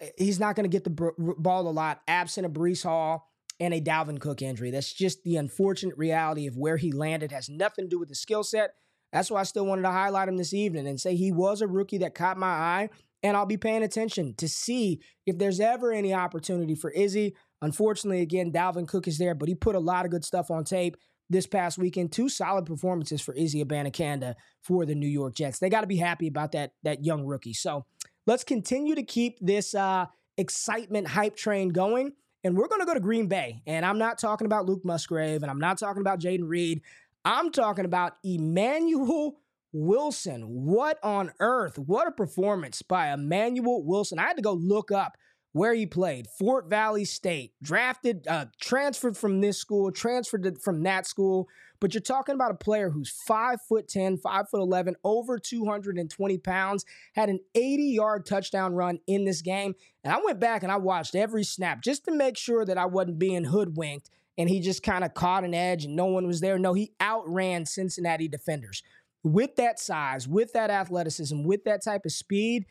Eh, 0.00 0.08
he's 0.18 0.40
not 0.40 0.56
going 0.56 0.68
to 0.68 0.74
get 0.74 0.84
the 0.84 1.12
ball 1.38 1.68
a 1.68 1.70
lot 1.70 2.00
absent 2.08 2.46
a 2.46 2.50
Breece 2.50 2.82
Hall 2.82 3.28
and 3.60 3.72
a 3.72 3.80
Dalvin 3.80 4.20
Cook 4.20 4.42
injury. 4.42 4.70
That's 4.70 4.92
just 4.92 5.22
the 5.24 5.36
unfortunate 5.36 5.96
reality 5.96 6.46
of 6.46 6.56
where 6.56 6.76
he 6.76 6.92
landed. 6.92 7.32
Has 7.32 7.48
nothing 7.48 7.84
to 7.84 7.88
do 7.88 7.98
with 7.98 8.08
the 8.08 8.14
skill 8.14 8.42
set. 8.42 8.74
That's 9.12 9.30
why 9.30 9.40
I 9.40 9.44
still 9.44 9.66
wanted 9.66 9.82
to 9.82 9.92
highlight 9.92 10.28
him 10.28 10.36
this 10.36 10.52
evening 10.52 10.88
and 10.88 11.00
say 11.00 11.14
he 11.14 11.30
was 11.30 11.62
a 11.62 11.68
rookie 11.68 11.98
that 11.98 12.14
caught 12.14 12.36
my 12.36 12.48
eye. 12.48 12.90
And 13.22 13.36
I'll 13.36 13.46
be 13.46 13.56
paying 13.56 13.84
attention 13.84 14.34
to 14.36 14.48
see 14.48 15.00
if 15.24 15.38
there's 15.38 15.60
ever 15.60 15.92
any 15.92 16.12
opportunity 16.12 16.74
for 16.74 16.90
Izzy. 16.90 17.34
Unfortunately, 17.62 18.20
again, 18.20 18.52
Dalvin 18.52 18.88
Cook 18.88 19.08
is 19.08 19.16
there, 19.16 19.34
but 19.34 19.48
he 19.48 19.54
put 19.54 19.76
a 19.76 19.80
lot 19.80 20.04
of 20.04 20.10
good 20.10 20.24
stuff 20.24 20.50
on 20.50 20.64
tape 20.64 20.96
this 21.30 21.46
past 21.46 21.78
weekend. 21.78 22.12
Two 22.12 22.28
solid 22.28 22.66
performances 22.66 23.22
for 23.22 23.32
Izzy 23.34 23.64
Abanikanda 23.64 24.34
for 24.60 24.84
the 24.84 24.94
New 24.94 25.08
York 25.08 25.36
Jets. 25.36 25.58
They 25.58 25.70
got 25.70 25.80
to 25.80 25.86
be 25.86 25.96
happy 25.96 26.26
about 26.26 26.52
that, 26.52 26.72
that 26.82 27.04
young 27.04 27.24
rookie. 27.24 27.54
So 27.54 27.86
let's 28.26 28.44
continue 28.44 28.94
to 28.94 29.02
keep 29.02 29.38
this 29.40 29.74
uh, 29.74 30.06
excitement 30.36 31.08
hype 31.08 31.36
train 31.36 31.70
going. 31.70 32.12
And 32.42 32.56
we're 32.56 32.68
going 32.68 32.80
to 32.80 32.86
go 32.86 32.94
to 32.94 33.00
Green 33.00 33.26
Bay. 33.26 33.62
And 33.66 33.86
I'm 33.86 33.98
not 33.98 34.18
talking 34.18 34.46
about 34.46 34.66
Luke 34.66 34.84
Musgrave 34.84 35.42
and 35.42 35.50
I'm 35.50 35.58
not 35.58 35.78
talking 35.78 36.02
about 36.02 36.20
Jayden 36.20 36.46
Reed. 36.46 36.82
I'm 37.24 37.50
talking 37.50 37.86
about 37.86 38.18
Emmanuel 38.22 39.38
Wilson. 39.72 40.42
What 40.42 40.98
on 41.02 41.32
earth? 41.40 41.78
What 41.78 42.06
a 42.06 42.12
performance 42.12 42.82
by 42.82 43.12
Emmanuel 43.12 43.82
Wilson. 43.82 44.18
I 44.18 44.24
had 44.24 44.36
to 44.36 44.42
go 44.42 44.52
look 44.52 44.92
up 44.92 45.16
where 45.54 45.72
he 45.72 45.86
played 45.86 46.26
Fort 46.26 46.68
Valley 46.68 47.04
State, 47.04 47.52
drafted, 47.62 48.26
uh, 48.26 48.46
transferred 48.60 49.16
from 49.16 49.40
this 49.40 49.56
school, 49.56 49.92
transferred 49.92 50.42
to, 50.42 50.56
from 50.56 50.82
that 50.82 51.06
school. 51.06 51.48
But 51.78 51.94
you're 51.94 52.00
talking 52.00 52.34
about 52.34 52.50
a 52.50 52.56
player 52.56 52.90
who's 52.90 53.08
five 53.08 53.60
foot 53.68 53.86
10, 53.86 54.16
five 54.18 54.48
foot 54.50 54.60
11, 54.60 54.96
over 55.04 55.38
220 55.38 56.38
pounds, 56.38 56.84
had 57.14 57.28
an 57.28 57.38
80 57.54 57.84
yard 57.84 58.26
touchdown 58.26 58.74
run 58.74 58.98
in 59.06 59.24
this 59.24 59.42
game. 59.42 59.76
And 60.02 60.12
I 60.12 60.20
went 60.24 60.40
back 60.40 60.64
and 60.64 60.72
I 60.72 60.76
watched 60.76 61.14
every 61.14 61.44
snap 61.44 61.82
just 61.82 62.04
to 62.06 62.10
make 62.10 62.36
sure 62.36 62.64
that 62.64 62.76
I 62.76 62.86
wasn't 62.86 63.20
being 63.20 63.44
hoodwinked 63.44 64.10
and 64.36 64.48
he 64.48 64.58
just 64.58 64.82
kind 64.82 65.04
of 65.04 65.14
caught 65.14 65.44
an 65.44 65.54
edge 65.54 65.84
and 65.84 65.94
no 65.94 66.06
one 66.06 66.26
was 66.26 66.40
there. 66.40 66.58
No, 66.58 66.74
he 66.74 66.90
outran 67.00 67.64
Cincinnati 67.64 68.26
defenders. 68.26 68.82
With 69.22 69.54
that 69.54 69.78
size, 69.78 70.26
with 70.26 70.52
that 70.54 70.70
athleticism, 70.70 71.44
with 71.44 71.62
that 71.62 71.84
type 71.84 72.04
of 72.04 72.12
speed, 72.12 72.66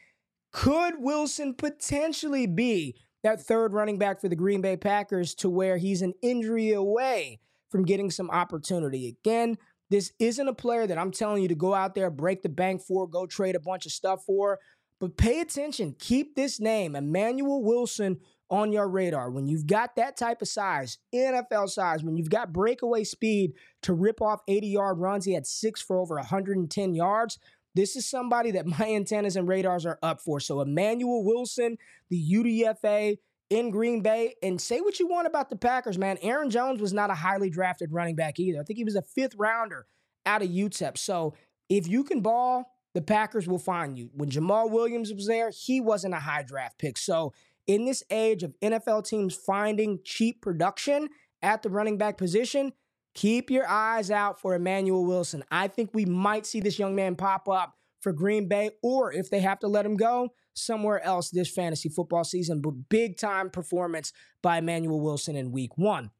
could 0.53 0.95
Wilson 0.99 1.55
potentially 1.55 2.45
be 2.45 2.95
that 3.23 3.41
third 3.41 3.73
running 3.73 3.97
back 3.97 4.21
for 4.21 4.29
the 4.29 4.35
Green 4.35 4.61
Bay 4.61 4.77
Packers 4.77 5.33
to 5.35 5.49
where 5.49 5.77
he's 5.77 6.01
an 6.01 6.13
injury 6.21 6.71
away 6.71 7.39
from 7.69 7.83
getting 7.83 8.11
some 8.11 8.29
opportunity? 8.29 9.07
Again, 9.07 9.57
this 9.89 10.13
isn't 10.19 10.47
a 10.47 10.53
player 10.53 10.87
that 10.87 10.97
I'm 10.97 11.11
telling 11.11 11.41
you 11.41 11.49
to 11.49 11.55
go 11.55 11.73
out 11.73 11.95
there, 11.95 12.09
break 12.09 12.43
the 12.43 12.49
bank 12.49 12.81
for, 12.81 13.07
go 13.07 13.25
trade 13.25 13.55
a 13.55 13.59
bunch 13.59 13.85
of 13.85 13.91
stuff 13.91 14.23
for, 14.25 14.59
but 14.99 15.17
pay 15.17 15.41
attention. 15.41 15.95
Keep 15.99 16.35
this 16.35 16.59
name, 16.59 16.95
Emmanuel 16.95 17.63
Wilson, 17.63 18.19
on 18.49 18.71
your 18.71 18.87
radar. 18.87 19.31
When 19.31 19.47
you've 19.47 19.65
got 19.65 19.95
that 19.95 20.15
type 20.15 20.41
of 20.41 20.47
size, 20.47 20.99
NFL 21.13 21.69
size, 21.69 22.03
when 22.03 22.15
you've 22.15 22.29
got 22.29 22.53
breakaway 22.53 23.03
speed 23.03 23.53
to 23.81 23.93
rip 23.93 24.21
off 24.21 24.41
80 24.47 24.67
yard 24.67 24.99
runs, 24.99 25.25
he 25.25 25.33
had 25.33 25.47
six 25.47 25.81
for 25.81 25.97
over 25.97 26.15
110 26.15 26.93
yards. 26.93 27.39
This 27.75 27.95
is 27.95 28.09
somebody 28.09 28.51
that 28.51 28.65
my 28.79 28.93
antennas 28.93 29.35
and 29.35 29.47
radars 29.47 29.85
are 29.85 29.99
up 30.01 30.21
for. 30.21 30.39
So, 30.39 30.61
Emmanuel 30.61 31.23
Wilson, 31.23 31.77
the 32.09 32.31
UDFA 32.31 33.17
in 33.49 33.69
Green 33.69 34.01
Bay, 34.01 34.35
and 34.41 34.59
say 34.59 34.81
what 34.81 34.99
you 34.99 35.07
want 35.07 35.27
about 35.27 35.49
the 35.49 35.55
Packers, 35.55 35.97
man. 35.97 36.17
Aaron 36.21 36.49
Jones 36.49 36.81
was 36.81 36.93
not 36.93 37.09
a 37.09 37.15
highly 37.15 37.49
drafted 37.49 37.91
running 37.91 38.15
back 38.15 38.39
either. 38.39 38.59
I 38.59 38.63
think 38.63 38.77
he 38.77 38.85
was 38.85 38.95
a 38.95 39.01
fifth 39.01 39.35
rounder 39.35 39.85
out 40.25 40.41
of 40.41 40.49
UTEP. 40.49 40.97
So, 40.97 41.35
if 41.69 41.87
you 41.87 42.03
can 42.03 42.21
ball, 42.21 42.71
the 42.93 43.01
Packers 43.01 43.47
will 43.47 43.59
find 43.59 43.97
you. 43.97 44.09
When 44.13 44.29
Jamaal 44.29 44.69
Williams 44.69 45.13
was 45.13 45.27
there, 45.27 45.51
he 45.51 45.81
wasn't 45.81 46.13
a 46.13 46.19
high 46.19 46.43
draft 46.43 46.77
pick. 46.77 46.97
So, 46.97 47.33
in 47.65 47.85
this 47.85 48.03
age 48.09 48.43
of 48.43 48.53
NFL 48.61 49.07
teams 49.07 49.35
finding 49.35 49.99
cheap 50.03 50.41
production 50.41 51.09
at 51.41 51.63
the 51.63 51.69
running 51.69 51.97
back 51.97 52.17
position, 52.17 52.73
Keep 53.15 53.51
your 53.51 53.67
eyes 53.67 54.09
out 54.09 54.39
for 54.39 54.55
Emmanuel 54.55 55.05
Wilson. 55.05 55.43
I 55.51 55.67
think 55.67 55.91
we 55.93 56.05
might 56.05 56.45
see 56.45 56.59
this 56.59 56.79
young 56.79 56.95
man 56.95 57.15
pop 57.15 57.47
up 57.47 57.75
for 58.01 58.11
Green 58.11 58.47
Bay, 58.47 58.71
or 58.81 59.13
if 59.13 59.29
they 59.29 59.39
have 59.39 59.59
to 59.59 59.67
let 59.67 59.85
him 59.85 59.95
go, 59.95 60.29
somewhere 60.53 61.03
else 61.03 61.29
this 61.29 61.49
fantasy 61.49 61.89
football 61.89 62.23
season. 62.23 62.61
But 62.61 62.89
big 62.89 63.17
time 63.17 63.49
performance 63.49 64.11
by 64.41 64.57
Emmanuel 64.57 64.99
Wilson 64.99 65.35
in 65.35 65.51
week 65.51 65.77
one. 65.77 66.11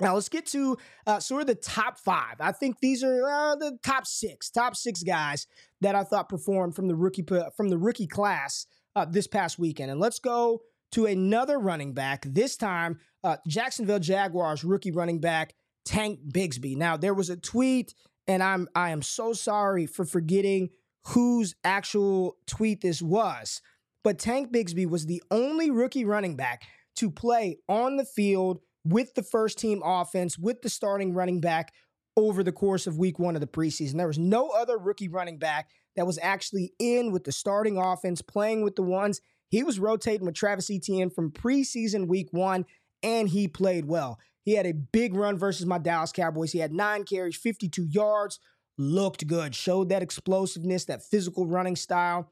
Now 0.00 0.14
let's 0.14 0.28
get 0.28 0.46
to 0.46 0.76
uh, 1.06 1.20
sort 1.20 1.42
of 1.42 1.46
the 1.46 1.54
top 1.54 1.98
five. 1.98 2.36
I 2.38 2.52
think 2.52 2.80
these 2.80 3.02
are 3.02 3.30
uh, 3.30 3.56
the 3.56 3.78
top 3.82 4.06
six, 4.06 4.50
top 4.50 4.76
six 4.76 5.02
guys 5.02 5.46
that 5.80 5.94
I 5.94 6.04
thought 6.04 6.28
performed 6.28 6.76
from 6.76 6.88
the 6.88 6.94
rookie 6.94 7.24
from 7.56 7.70
the 7.70 7.78
rookie 7.78 8.06
class 8.06 8.66
uh, 8.94 9.06
this 9.06 9.26
past 9.26 9.58
weekend. 9.58 9.90
And 9.90 9.98
let's 10.00 10.18
go 10.18 10.60
to 10.92 11.06
another 11.06 11.58
running 11.58 11.94
back. 11.94 12.26
This 12.28 12.56
time, 12.56 12.98
uh, 13.24 13.38
Jacksonville 13.46 13.98
Jaguars 13.98 14.64
rookie 14.64 14.92
running 14.92 15.20
back 15.20 15.54
Tank 15.86 16.20
Bigsby. 16.28 16.76
Now 16.76 16.98
there 16.98 17.14
was 17.14 17.30
a 17.30 17.36
tweet, 17.36 17.94
and 18.26 18.42
I'm 18.42 18.68
I 18.74 18.90
am 18.90 19.00
so 19.00 19.32
sorry 19.32 19.86
for 19.86 20.04
forgetting 20.04 20.68
whose 21.06 21.54
actual 21.64 22.36
tweet 22.46 22.82
this 22.82 23.00
was. 23.00 23.62
But 24.04 24.18
Tank 24.18 24.52
Bigsby 24.52 24.88
was 24.88 25.06
the 25.06 25.22
only 25.30 25.70
rookie 25.70 26.04
running 26.04 26.36
back 26.36 26.62
to 26.96 27.10
play 27.10 27.58
on 27.68 27.96
the 27.96 28.04
field 28.04 28.60
with 28.84 29.14
the 29.14 29.22
first 29.22 29.58
team 29.58 29.82
offense, 29.84 30.38
with 30.38 30.62
the 30.62 30.68
starting 30.68 31.14
running 31.14 31.40
back 31.40 31.72
over 32.16 32.42
the 32.42 32.52
course 32.52 32.86
of 32.86 32.98
week 32.98 33.18
one 33.18 33.34
of 33.34 33.40
the 33.40 33.46
preseason. 33.46 33.96
There 33.96 34.06
was 34.06 34.18
no 34.18 34.48
other 34.50 34.78
rookie 34.78 35.08
running 35.08 35.38
back 35.38 35.70
that 35.96 36.06
was 36.06 36.18
actually 36.22 36.72
in 36.78 37.12
with 37.12 37.24
the 37.24 37.32
starting 37.32 37.78
offense, 37.78 38.22
playing 38.22 38.62
with 38.62 38.76
the 38.76 38.82
ones. 38.82 39.20
He 39.48 39.62
was 39.62 39.78
rotating 39.78 40.26
with 40.26 40.34
Travis 40.34 40.70
Etienne 40.70 41.10
from 41.10 41.30
preseason 41.30 42.08
week 42.08 42.28
one, 42.32 42.64
and 43.02 43.28
he 43.28 43.48
played 43.48 43.86
well. 43.86 44.18
He 44.46 44.54
had 44.54 44.64
a 44.64 44.72
big 44.72 45.12
run 45.12 45.36
versus 45.36 45.66
my 45.66 45.78
Dallas 45.78 46.12
Cowboys. 46.12 46.52
He 46.52 46.60
had 46.60 46.72
nine 46.72 47.02
carries, 47.02 47.36
52 47.36 47.86
yards, 47.90 48.38
looked 48.78 49.26
good, 49.26 49.56
showed 49.56 49.88
that 49.88 50.04
explosiveness, 50.04 50.84
that 50.84 51.02
physical 51.02 51.46
running 51.46 51.74
style. 51.74 52.30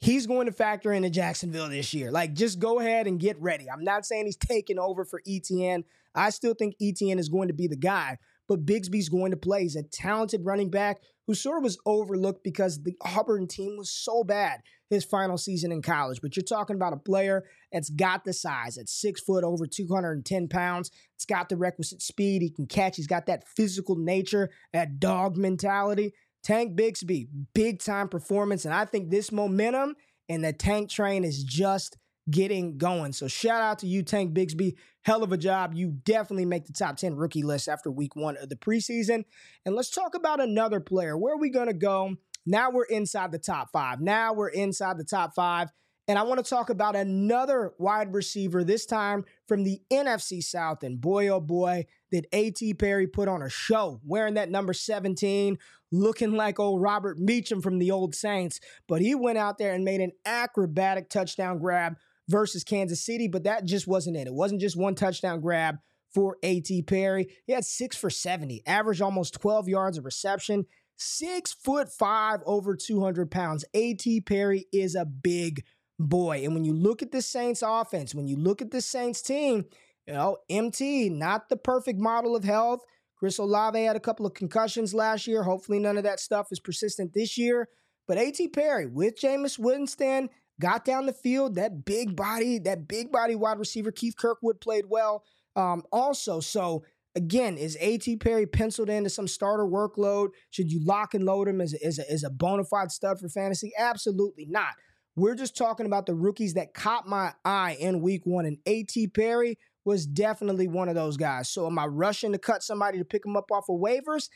He's 0.00 0.26
going 0.26 0.46
to 0.46 0.52
factor 0.52 0.92
into 0.92 1.08
Jacksonville 1.08 1.68
this 1.68 1.94
year. 1.94 2.10
Like, 2.10 2.34
just 2.34 2.58
go 2.58 2.80
ahead 2.80 3.06
and 3.06 3.20
get 3.20 3.40
ready. 3.40 3.70
I'm 3.70 3.84
not 3.84 4.04
saying 4.04 4.26
he's 4.26 4.36
taking 4.48 4.80
over 4.80 5.04
for 5.04 5.22
Etienne. 5.24 5.84
I 6.16 6.30
still 6.30 6.54
think 6.54 6.74
Etienne 6.82 7.20
is 7.20 7.28
going 7.28 7.46
to 7.46 7.54
be 7.54 7.68
the 7.68 7.76
guy, 7.76 8.18
but 8.50 8.66
Bigsby's 8.66 9.08
going 9.08 9.30
to 9.30 9.36
play. 9.36 9.62
He's 9.62 9.76
a 9.76 9.84
talented 9.84 10.44
running 10.44 10.70
back 10.70 11.00
who 11.28 11.34
sort 11.34 11.58
of 11.58 11.62
was 11.62 11.78
overlooked 11.86 12.42
because 12.42 12.82
the 12.82 12.96
Auburn 13.00 13.46
team 13.46 13.76
was 13.76 13.92
so 13.92 14.24
bad 14.24 14.62
his 14.90 15.04
final 15.04 15.38
season 15.38 15.70
in 15.70 15.82
college. 15.82 16.20
But 16.20 16.34
you're 16.34 16.42
talking 16.42 16.74
about 16.74 16.92
a 16.92 16.96
player 16.96 17.44
that's 17.70 17.90
got 17.90 18.24
the 18.24 18.32
size 18.32 18.76
at 18.76 18.88
six 18.88 19.20
foot, 19.20 19.44
over 19.44 19.68
210 19.68 20.48
pounds. 20.48 20.90
It's 21.14 21.24
got 21.24 21.48
the 21.48 21.56
requisite 21.56 22.02
speed. 22.02 22.42
He 22.42 22.50
can 22.50 22.66
catch. 22.66 22.96
He's 22.96 23.06
got 23.06 23.26
that 23.26 23.46
physical 23.46 23.94
nature, 23.94 24.50
that 24.72 24.98
dog 24.98 25.36
mentality. 25.36 26.12
Tank 26.42 26.76
Bigsby, 26.76 27.28
big 27.54 27.80
time 27.80 28.08
performance. 28.08 28.64
And 28.64 28.74
I 28.74 28.84
think 28.84 29.10
this 29.10 29.30
momentum 29.30 29.94
and 30.28 30.42
the 30.42 30.52
tank 30.52 30.90
train 30.90 31.22
is 31.22 31.44
just 31.44 31.96
getting 32.28 32.78
going. 32.78 33.12
So 33.12 33.28
shout 33.28 33.62
out 33.62 33.78
to 33.80 33.86
you, 33.86 34.02
Tank 34.02 34.34
Bigsby. 34.34 34.74
Hell 35.02 35.22
of 35.22 35.32
a 35.32 35.38
job. 35.38 35.74
You 35.74 35.92
definitely 36.04 36.44
make 36.44 36.66
the 36.66 36.72
top 36.72 36.96
10 36.96 37.16
rookie 37.16 37.42
list 37.42 37.68
after 37.68 37.90
week 37.90 38.16
one 38.16 38.36
of 38.36 38.48
the 38.48 38.56
preseason. 38.56 39.24
And 39.64 39.74
let's 39.74 39.90
talk 39.90 40.14
about 40.14 40.40
another 40.40 40.80
player. 40.80 41.16
Where 41.16 41.34
are 41.34 41.40
we 41.40 41.50
going 41.50 41.68
to 41.68 41.74
go? 41.74 42.16
Now 42.46 42.70
we're 42.70 42.84
inside 42.84 43.32
the 43.32 43.38
top 43.38 43.70
five. 43.72 44.00
Now 44.00 44.32
we're 44.32 44.48
inside 44.48 44.98
the 44.98 45.04
top 45.04 45.34
five. 45.34 45.70
And 46.08 46.18
I 46.18 46.22
want 46.22 46.44
to 46.44 46.50
talk 46.50 46.70
about 46.70 46.96
another 46.96 47.72
wide 47.78 48.12
receiver, 48.12 48.64
this 48.64 48.84
time 48.84 49.24
from 49.46 49.62
the 49.62 49.80
NFC 49.92 50.42
South. 50.42 50.82
And 50.82 51.00
boy, 51.00 51.28
oh 51.28 51.40
boy, 51.40 51.86
did 52.10 52.26
A.T. 52.32 52.74
Perry 52.74 53.06
put 53.06 53.28
on 53.28 53.42
a 53.42 53.48
show 53.48 54.00
wearing 54.04 54.34
that 54.34 54.50
number 54.50 54.72
17, 54.72 55.56
looking 55.92 56.32
like 56.32 56.58
old 56.58 56.82
Robert 56.82 57.18
Meacham 57.20 57.62
from 57.62 57.78
the 57.78 57.92
old 57.92 58.16
Saints. 58.16 58.58
But 58.88 59.02
he 59.02 59.14
went 59.14 59.38
out 59.38 59.58
there 59.58 59.72
and 59.72 59.84
made 59.84 60.00
an 60.00 60.10
acrobatic 60.26 61.10
touchdown 61.10 61.60
grab 61.60 61.94
versus 62.30 62.64
Kansas 62.64 63.04
City. 63.04 63.28
But 63.28 63.44
that 63.44 63.64
just 63.64 63.86
wasn't 63.86 64.16
it. 64.16 64.26
It 64.26 64.34
wasn't 64.34 64.60
just 64.60 64.76
one 64.76 64.94
touchdown 64.94 65.40
grab 65.40 65.76
for 66.14 66.36
A.T. 66.42 66.82
Perry. 66.82 67.28
He 67.46 67.52
had 67.52 67.64
six 67.64 67.96
for 67.96 68.10
70, 68.10 68.62
averaged 68.66 69.02
almost 69.02 69.34
12 69.34 69.68
yards 69.68 69.98
of 69.98 70.04
reception. 70.04 70.66
Six 70.96 71.52
foot 71.52 71.88
five, 71.90 72.40
over 72.44 72.76
200 72.76 73.30
pounds. 73.30 73.64
A.T. 73.74 74.20
Perry 74.22 74.66
is 74.72 74.94
a 74.94 75.04
big 75.04 75.64
boy. 75.98 76.42
And 76.44 76.54
when 76.54 76.64
you 76.64 76.74
look 76.74 77.02
at 77.02 77.10
the 77.10 77.22
Saints 77.22 77.62
offense, 77.66 78.14
when 78.14 78.28
you 78.28 78.36
look 78.36 78.60
at 78.60 78.70
the 78.70 78.82
Saints 78.82 79.22
team, 79.22 79.64
you 80.06 80.12
know, 80.12 80.38
MT, 80.48 81.08
not 81.08 81.48
the 81.48 81.56
perfect 81.56 81.98
model 81.98 82.36
of 82.36 82.44
health. 82.44 82.80
Chris 83.16 83.38
Olave 83.38 83.82
had 83.82 83.96
a 83.96 84.00
couple 84.00 84.26
of 84.26 84.34
concussions 84.34 84.94
last 84.94 85.26
year. 85.26 85.42
Hopefully, 85.42 85.78
none 85.78 85.96
of 85.96 86.04
that 86.04 86.20
stuff 86.20 86.48
is 86.50 86.58
persistent 86.58 87.12
this 87.14 87.36
year. 87.38 87.68
But 88.08 88.18
A.T. 88.18 88.48
Perry 88.48 88.86
with 88.86 89.20
Jameis 89.20 89.58
Winston 89.58 90.30
got 90.60 90.84
down 90.84 91.06
the 91.06 91.12
field. 91.12 91.56
That 91.56 91.84
big 91.84 92.14
body, 92.14 92.60
that 92.60 92.86
big 92.86 93.10
body 93.10 93.34
wide 93.34 93.58
receiver, 93.58 93.90
Keith 93.90 94.14
Kirkwood 94.16 94.60
played 94.60 94.84
well 94.88 95.24
um, 95.56 95.82
also. 95.90 96.38
So 96.38 96.84
Again, 97.16 97.58
is 97.58 97.76
A.T. 97.80 98.18
Perry 98.18 98.46
penciled 98.46 98.88
into 98.88 99.10
some 99.10 99.26
starter 99.26 99.64
workload? 99.64 100.28
Should 100.50 100.70
you 100.70 100.84
lock 100.84 101.12
and 101.12 101.24
load 101.24 101.48
him 101.48 101.60
as 101.60 101.74
a, 101.74 101.84
as 101.84 101.98
a, 101.98 102.10
as 102.10 102.22
a 102.22 102.30
bona 102.30 102.64
fide 102.64 102.92
stud 102.92 103.18
for 103.18 103.28
fantasy? 103.28 103.72
Absolutely 103.76 104.46
not. 104.48 104.74
We're 105.16 105.34
just 105.34 105.56
talking 105.56 105.86
about 105.86 106.06
the 106.06 106.14
rookies 106.14 106.54
that 106.54 106.72
caught 106.72 107.08
my 107.08 107.32
eye 107.44 107.76
in 107.80 108.00
week 108.00 108.24
one, 108.26 108.46
and 108.46 108.58
A.T. 108.64 109.08
Perry 109.08 109.58
was 109.84 110.06
definitely 110.06 110.68
one 110.68 110.88
of 110.88 110.94
those 110.94 111.16
guys. 111.16 111.48
So, 111.48 111.66
am 111.66 111.80
I 111.80 111.86
rushing 111.86 112.30
to 112.30 112.38
cut 112.38 112.62
somebody 112.62 112.98
to 112.98 113.04
pick 113.04 113.26
him 113.26 113.36
up 113.36 113.50
off 113.50 113.68
of 113.68 113.80
waivers? 113.80 114.28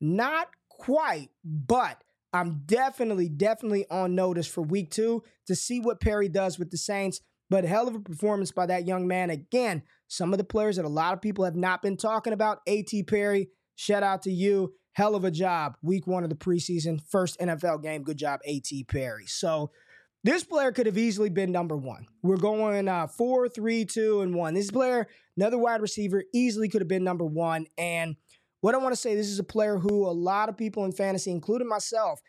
Not 0.00 0.48
quite, 0.68 1.30
but 1.44 2.04
I'm 2.32 2.62
definitely, 2.66 3.28
definitely 3.28 3.86
on 3.90 4.14
notice 4.14 4.46
for 4.46 4.62
week 4.62 4.90
two 4.90 5.22
to 5.46 5.56
see 5.56 5.80
what 5.80 6.00
Perry 6.00 6.28
does 6.28 6.58
with 6.58 6.70
the 6.70 6.76
Saints. 6.76 7.20
But 7.48 7.64
hell 7.64 7.88
of 7.88 7.96
a 7.96 8.00
performance 8.00 8.52
by 8.52 8.66
that 8.66 8.86
young 8.86 9.08
man. 9.08 9.30
Again, 9.30 9.82
some 10.06 10.32
of 10.32 10.38
the 10.38 10.44
players 10.44 10.76
that 10.76 10.84
a 10.84 10.88
lot 10.88 11.14
of 11.14 11.20
people 11.20 11.44
have 11.44 11.56
not 11.56 11.82
been 11.82 11.96
talking 11.96 12.32
about. 12.32 12.60
A.T. 12.68 13.02
Perry, 13.04 13.48
shout 13.74 14.04
out 14.04 14.22
to 14.22 14.30
you. 14.30 14.74
Hell 14.92 15.16
of 15.16 15.24
a 15.24 15.30
job. 15.30 15.76
Week 15.82 16.06
one 16.06 16.22
of 16.22 16.30
the 16.30 16.36
preseason, 16.36 17.00
first 17.08 17.38
NFL 17.40 17.82
game. 17.82 18.02
Good 18.02 18.18
job, 18.18 18.40
A.T. 18.44 18.84
Perry. 18.84 19.26
So 19.26 19.70
this 20.22 20.44
player 20.44 20.70
could 20.70 20.86
have 20.86 20.98
easily 20.98 21.30
been 21.30 21.50
number 21.50 21.76
one. 21.76 22.06
We're 22.22 22.36
going 22.36 22.88
uh, 22.88 23.06
four, 23.06 23.48
three, 23.48 23.84
two, 23.84 24.20
and 24.20 24.34
one. 24.34 24.54
This 24.54 24.70
player, 24.70 25.08
another 25.36 25.58
wide 25.58 25.80
receiver, 25.80 26.24
easily 26.34 26.68
could 26.68 26.82
have 26.82 26.88
been 26.88 27.04
number 27.04 27.24
one. 27.24 27.66
And 27.78 28.16
what 28.60 28.74
I 28.74 28.78
want 28.78 28.92
to 28.92 29.00
say, 29.00 29.14
this 29.14 29.28
is 29.28 29.38
a 29.38 29.44
player 29.44 29.78
who 29.78 30.06
a 30.06 30.10
lot 30.10 30.48
of 30.48 30.56
people 30.56 30.84
in 30.84 30.92
fantasy, 30.92 31.30
including 31.30 31.68
myself, 31.68 32.20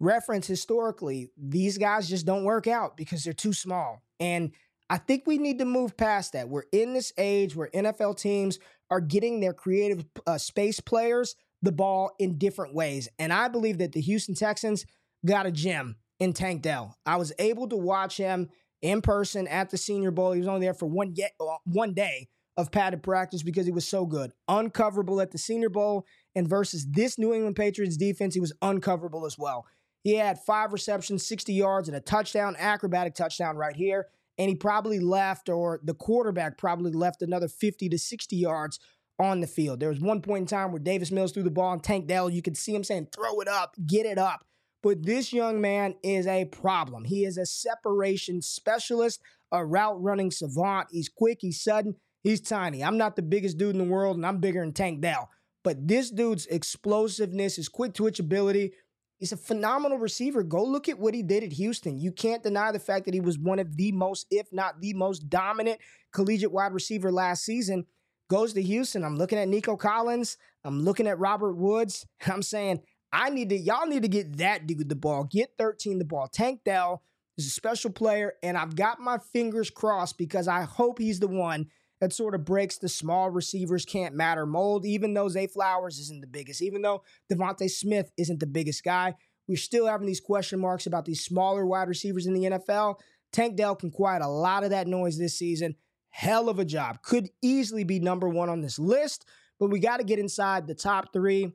reference 0.00 0.46
historically. 0.46 1.30
These 1.36 1.78
guys 1.78 2.08
just 2.08 2.26
don't 2.26 2.44
work 2.44 2.66
out 2.66 2.96
because 2.96 3.24
they're 3.24 3.32
too 3.32 3.52
small. 3.52 4.02
And 4.20 4.52
I 4.90 4.98
think 4.98 5.24
we 5.26 5.38
need 5.38 5.58
to 5.58 5.64
move 5.64 5.96
past 5.96 6.32
that. 6.32 6.48
We're 6.48 6.64
in 6.72 6.94
this 6.94 7.12
age 7.18 7.54
where 7.54 7.68
NFL 7.68 8.18
teams 8.18 8.58
are 8.90 9.00
getting 9.00 9.40
their 9.40 9.52
creative 9.52 10.04
uh, 10.26 10.38
space 10.38 10.80
players 10.80 11.36
the 11.62 11.72
ball 11.72 12.12
in 12.18 12.38
different 12.38 12.74
ways. 12.74 13.08
And 13.18 13.32
I 13.32 13.48
believe 13.48 13.78
that 13.78 13.92
the 13.92 14.00
Houston 14.00 14.34
Texans 14.34 14.86
got 15.26 15.46
a 15.46 15.50
gem 15.50 15.96
in 16.20 16.32
Tank 16.32 16.62
Dell. 16.62 16.96
I 17.04 17.16
was 17.16 17.32
able 17.38 17.68
to 17.68 17.76
watch 17.76 18.16
him 18.16 18.48
in 18.80 19.02
person 19.02 19.48
at 19.48 19.70
the 19.70 19.76
Senior 19.76 20.10
Bowl. 20.10 20.32
He 20.32 20.38
was 20.38 20.48
only 20.48 20.60
there 20.60 20.74
for 20.74 20.86
one, 20.86 21.14
uh, 21.40 21.56
one 21.64 21.94
day 21.94 22.28
of 22.58 22.70
padded 22.70 23.02
practice 23.02 23.42
because 23.42 23.64
he 23.64 23.72
was 23.72 23.88
so 23.88 24.04
good. 24.04 24.32
Uncoverable 24.48 25.22
at 25.22 25.30
the 25.30 25.38
Senior 25.38 25.70
Bowl. 25.70 26.04
And 26.34 26.46
versus 26.46 26.86
this 26.90 27.18
New 27.18 27.32
England 27.32 27.56
Patriots 27.56 27.96
defense, 27.96 28.34
he 28.34 28.40
was 28.40 28.52
uncoverable 28.60 29.24
as 29.24 29.38
well. 29.38 29.64
He 30.04 30.14
had 30.14 30.38
five 30.38 30.74
receptions, 30.74 31.26
60 31.26 31.54
yards, 31.54 31.88
and 31.88 31.96
a 31.96 32.00
touchdown, 32.00 32.54
acrobatic 32.58 33.14
touchdown 33.14 33.56
right 33.56 33.74
here 33.74 34.08
and 34.38 34.48
he 34.48 34.54
probably 34.54 35.00
left, 35.00 35.48
or 35.48 35.80
the 35.82 35.94
quarterback 35.94 36.56
probably 36.56 36.92
left 36.92 37.22
another 37.22 37.48
50 37.48 37.88
to 37.88 37.98
60 37.98 38.36
yards 38.36 38.78
on 39.18 39.40
the 39.40 39.48
field. 39.48 39.80
There 39.80 39.88
was 39.88 40.00
one 40.00 40.22
point 40.22 40.42
in 40.42 40.46
time 40.46 40.70
where 40.70 40.78
Davis 40.78 41.10
Mills 41.10 41.32
threw 41.32 41.42
the 41.42 41.50
ball 41.50 41.72
and 41.72 41.82
Tank 41.82 42.06
Dell, 42.06 42.30
you 42.30 42.40
could 42.40 42.56
see 42.56 42.74
him 42.74 42.84
saying, 42.84 43.08
throw 43.12 43.40
it 43.40 43.48
up, 43.48 43.74
get 43.84 44.06
it 44.06 44.16
up. 44.16 44.44
But 44.80 45.04
this 45.04 45.32
young 45.32 45.60
man 45.60 45.96
is 46.04 46.28
a 46.28 46.44
problem. 46.44 47.04
He 47.04 47.24
is 47.24 47.36
a 47.36 47.44
separation 47.44 48.40
specialist, 48.40 49.20
a 49.50 49.66
route 49.66 50.00
running 50.00 50.30
savant. 50.30 50.86
He's 50.92 51.08
quick, 51.08 51.38
he's 51.40 51.60
sudden, 51.60 51.96
he's 52.22 52.40
tiny. 52.40 52.82
I'm 52.82 52.98
not 52.98 53.16
the 53.16 53.22
biggest 53.22 53.58
dude 53.58 53.74
in 53.74 53.78
the 53.78 53.84
world, 53.84 54.16
and 54.16 54.26
I'm 54.26 54.38
bigger 54.38 54.60
than 54.60 54.72
Tank 54.72 55.00
Dell. 55.00 55.30
But 55.64 55.86
this 55.86 56.10
dude's 56.10 56.46
explosiveness, 56.46 57.56
his 57.56 57.68
quick 57.68 57.94
twitch 57.94 58.20
ability, 58.20 58.72
He's 59.18 59.32
a 59.32 59.36
phenomenal 59.36 59.98
receiver. 59.98 60.44
Go 60.44 60.62
look 60.62 60.88
at 60.88 60.98
what 60.98 61.12
he 61.12 61.22
did 61.22 61.42
at 61.42 61.52
Houston. 61.52 61.98
You 61.98 62.12
can't 62.12 62.42
deny 62.42 62.70
the 62.70 62.78
fact 62.78 63.04
that 63.04 63.14
he 63.14 63.20
was 63.20 63.36
one 63.36 63.58
of 63.58 63.76
the 63.76 63.90
most, 63.90 64.26
if 64.30 64.46
not 64.52 64.80
the 64.80 64.94
most 64.94 65.28
dominant 65.28 65.80
collegiate 66.12 66.52
wide 66.52 66.72
receiver 66.72 67.10
last 67.10 67.44
season. 67.44 67.84
Goes 68.30 68.52
to 68.52 68.62
Houston. 68.62 69.04
I'm 69.04 69.16
looking 69.16 69.38
at 69.38 69.48
Nico 69.48 69.76
Collins. 69.76 70.36
I'm 70.64 70.80
looking 70.80 71.08
at 71.08 71.18
Robert 71.18 71.54
Woods. 71.54 72.06
I'm 72.26 72.42
saying, 72.42 72.80
I 73.12 73.30
need 73.30 73.48
to, 73.48 73.56
y'all 73.56 73.86
need 73.86 74.02
to 74.02 74.08
get 74.08 74.36
that 74.36 74.66
dude 74.66 74.88
the 74.88 74.94
ball. 74.94 75.24
Get 75.24 75.54
13 75.58 75.98
the 75.98 76.04
ball. 76.04 76.28
Tank 76.28 76.60
Dell 76.64 77.02
is 77.36 77.46
a 77.46 77.50
special 77.50 77.90
player, 77.90 78.34
and 78.44 78.56
I've 78.56 78.76
got 78.76 79.00
my 79.00 79.18
fingers 79.18 79.70
crossed 79.70 80.16
because 80.16 80.46
I 80.46 80.62
hope 80.62 80.98
he's 80.98 81.18
the 81.18 81.28
one 81.28 81.66
that 82.00 82.12
sort 82.12 82.34
of 82.34 82.44
breaks 82.44 82.78
the 82.78 82.88
small 82.88 83.30
receivers 83.30 83.84
can't 83.84 84.14
matter 84.14 84.46
mold, 84.46 84.86
even 84.86 85.14
though 85.14 85.28
Zay 85.28 85.46
Flowers 85.46 85.98
isn't 85.98 86.20
the 86.20 86.26
biggest, 86.26 86.62
even 86.62 86.82
though 86.82 87.02
DeVonta 87.32 87.70
Smith 87.70 88.10
isn't 88.16 88.40
the 88.40 88.46
biggest 88.46 88.84
guy. 88.84 89.14
We're 89.48 89.56
still 89.56 89.86
having 89.86 90.06
these 90.06 90.20
question 90.20 90.60
marks 90.60 90.86
about 90.86 91.06
these 91.06 91.24
smaller 91.24 91.66
wide 91.66 91.88
receivers 91.88 92.26
in 92.26 92.34
the 92.34 92.44
NFL. 92.44 93.00
Tank 93.32 93.56
Dell 93.56 93.76
can 93.76 93.90
quiet 93.90 94.22
a 94.22 94.28
lot 94.28 94.64
of 94.64 94.70
that 94.70 94.86
noise 94.86 95.18
this 95.18 95.38
season. 95.38 95.74
Hell 96.10 96.48
of 96.48 96.58
a 96.58 96.64
job. 96.64 97.02
Could 97.02 97.30
easily 97.42 97.84
be 97.84 97.98
number 97.98 98.28
one 98.28 98.48
on 98.48 98.60
this 98.60 98.78
list, 98.78 99.26
but 99.58 99.70
we 99.70 99.78
got 99.80 99.98
to 99.98 100.04
get 100.04 100.18
inside 100.18 100.66
the 100.66 100.74
top 100.74 101.12
three. 101.12 101.52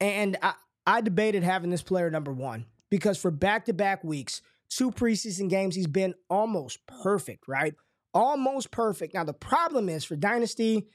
And 0.00 0.36
I, 0.42 0.54
I 0.86 1.00
debated 1.00 1.42
having 1.42 1.70
this 1.70 1.82
player 1.82 2.10
number 2.10 2.32
one 2.32 2.66
because 2.90 3.18
for 3.18 3.30
back 3.30 3.66
to 3.66 3.72
back 3.72 4.02
weeks, 4.02 4.42
two 4.68 4.90
preseason 4.90 5.48
games, 5.48 5.74
he's 5.74 5.86
been 5.86 6.14
almost 6.28 6.86
perfect, 6.86 7.46
right? 7.46 7.74
Almost 8.14 8.70
perfect. 8.70 9.14
Now, 9.14 9.24
the 9.24 9.32
problem 9.32 9.88
is 9.88 10.04
for 10.04 10.16
Dynasty, 10.16 10.88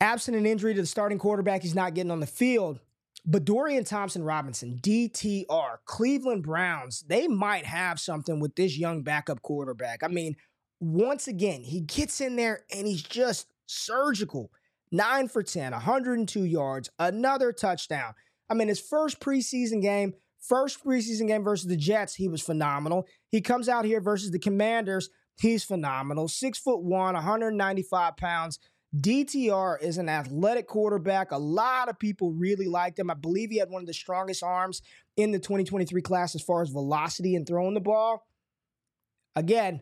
absent 0.00 0.36
an 0.36 0.46
injury 0.46 0.74
to 0.74 0.80
the 0.80 0.86
starting 0.86 1.18
quarterback, 1.18 1.62
he's 1.62 1.74
not 1.74 1.94
getting 1.94 2.10
on 2.10 2.20
the 2.20 2.26
field. 2.26 2.80
But 3.24 3.44
Dorian 3.44 3.84
Thompson 3.84 4.24
Robinson, 4.24 4.80
DTR, 4.82 5.76
Cleveland 5.84 6.42
Browns, 6.42 7.04
they 7.06 7.28
might 7.28 7.64
have 7.64 8.00
something 8.00 8.40
with 8.40 8.56
this 8.56 8.76
young 8.76 9.02
backup 9.02 9.42
quarterback. 9.42 10.02
I 10.02 10.08
mean, 10.08 10.34
once 10.80 11.28
again, 11.28 11.62
he 11.62 11.80
gets 11.80 12.20
in 12.20 12.34
there 12.34 12.64
and 12.74 12.86
he's 12.86 13.02
just 13.02 13.46
surgical. 13.66 14.50
Nine 14.90 15.28
for 15.28 15.42
10, 15.42 15.70
102 15.72 16.44
yards, 16.44 16.90
another 16.98 17.52
touchdown. 17.52 18.14
I 18.50 18.54
mean, 18.54 18.68
his 18.68 18.80
first 18.80 19.20
preseason 19.20 19.80
game, 19.80 20.14
first 20.40 20.84
preseason 20.84 21.28
game 21.28 21.44
versus 21.44 21.68
the 21.68 21.76
Jets, 21.76 22.16
he 22.16 22.28
was 22.28 22.42
phenomenal. 22.42 23.06
He 23.28 23.40
comes 23.40 23.68
out 23.68 23.84
here 23.84 24.00
versus 24.00 24.32
the 24.32 24.38
Commanders, 24.40 25.08
He's 25.40 25.64
phenomenal. 25.64 26.28
Six 26.28 26.58
foot 26.58 26.82
one, 26.82 27.14
195 27.14 28.16
pounds. 28.16 28.58
DTR 28.96 29.82
is 29.82 29.96
an 29.96 30.08
athletic 30.08 30.66
quarterback. 30.66 31.32
A 31.32 31.38
lot 31.38 31.88
of 31.88 31.98
people 31.98 32.32
really 32.32 32.66
liked 32.66 32.98
him. 32.98 33.10
I 33.10 33.14
believe 33.14 33.50
he 33.50 33.58
had 33.58 33.70
one 33.70 33.82
of 33.82 33.86
the 33.86 33.94
strongest 33.94 34.42
arms 34.42 34.82
in 35.16 35.30
the 35.30 35.38
2023 35.38 36.02
class 36.02 36.34
as 36.34 36.42
far 36.42 36.62
as 36.62 36.68
velocity 36.68 37.34
and 37.34 37.46
throwing 37.46 37.74
the 37.74 37.80
ball. 37.80 38.26
Again, 39.34 39.80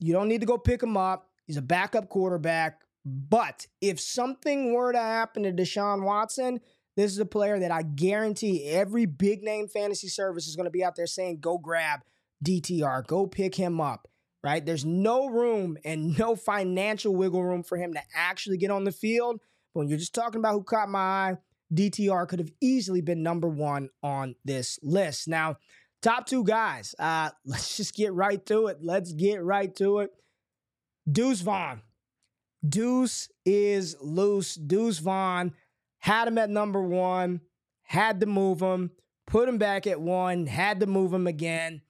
you 0.00 0.12
don't 0.12 0.28
need 0.28 0.40
to 0.40 0.46
go 0.46 0.58
pick 0.58 0.82
him 0.82 0.96
up. 0.96 1.30
He's 1.46 1.56
a 1.56 1.62
backup 1.62 2.08
quarterback. 2.08 2.80
But 3.04 3.66
if 3.80 4.00
something 4.00 4.74
were 4.74 4.92
to 4.92 4.98
happen 4.98 5.44
to 5.44 5.52
Deshaun 5.52 6.02
Watson, 6.02 6.60
this 6.96 7.12
is 7.12 7.18
a 7.20 7.24
player 7.24 7.60
that 7.60 7.70
I 7.70 7.82
guarantee 7.82 8.64
every 8.64 9.06
big 9.06 9.44
name 9.44 9.68
fantasy 9.68 10.08
service 10.08 10.48
is 10.48 10.56
going 10.56 10.64
to 10.64 10.70
be 10.70 10.84
out 10.84 10.96
there 10.96 11.06
saying, 11.06 11.38
go 11.38 11.58
grab 11.58 12.00
DTR, 12.44 13.06
go 13.06 13.28
pick 13.28 13.54
him 13.54 13.80
up 13.80 14.08
right? 14.42 14.64
There's 14.64 14.84
no 14.84 15.28
room 15.28 15.76
and 15.84 16.18
no 16.18 16.36
financial 16.36 17.14
wiggle 17.14 17.42
room 17.42 17.62
for 17.62 17.76
him 17.76 17.94
to 17.94 18.02
actually 18.14 18.58
get 18.58 18.70
on 18.70 18.84
the 18.84 18.92
field. 18.92 19.40
But 19.74 19.80
when 19.80 19.88
you're 19.88 19.98
just 19.98 20.14
talking 20.14 20.38
about 20.38 20.52
who 20.52 20.62
caught 20.62 20.88
my 20.88 20.98
eye, 20.98 21.36
DTR 21.74 22.26
could 22.28 22.38
have 22.38 22.50
easily 22.60 23.00
been 23.00 23.22
number 23.22 23.48
one 23.48 23.90
on 24.02 24.34
this 24.44 24.78
list. 24.82 25.28
Now, 25.28 25.56
top 26.02 26.26
two 26.26 26.44
guys, 26.44 26.94
uh, 26.98 27.30
let's 27.44 27.76
just 27.76 27.94
get 27.94 28.12
right 28.12 28.44
to 28.46 28.68
it. 28.68 28.78
Let's 28.80 29.12
get 29.12 29.42
right 29.42 29.74
to 29.76 30.00
it. 30.00 30.10
Deuce 31.10 31.40
Vaughn. 31.40 31.82
Deuce 32.66 33.28
is 33.44 33.96
loose. 34.00 34.54
Deuce 34.54 34.98
Vaughn 34.98 35.52
had 35.98 36.28
him 36.28 36.38
at 36.38 36.50
number 36.50 36.82
one, 36.82 37.40
had 37.82 38.20
to 38.20 38.26
move 38.26 38.60
him, 38.60 38.90
put 39.26 39.48
him 39.48 39.58
back 39.58 39.86
at 39.86 40.00
one, 40.00 40.46
had 40.46 40.80
to 40.80 40.86
move 40.86 41.12
him 41.12 41.26
again 41.26 41.82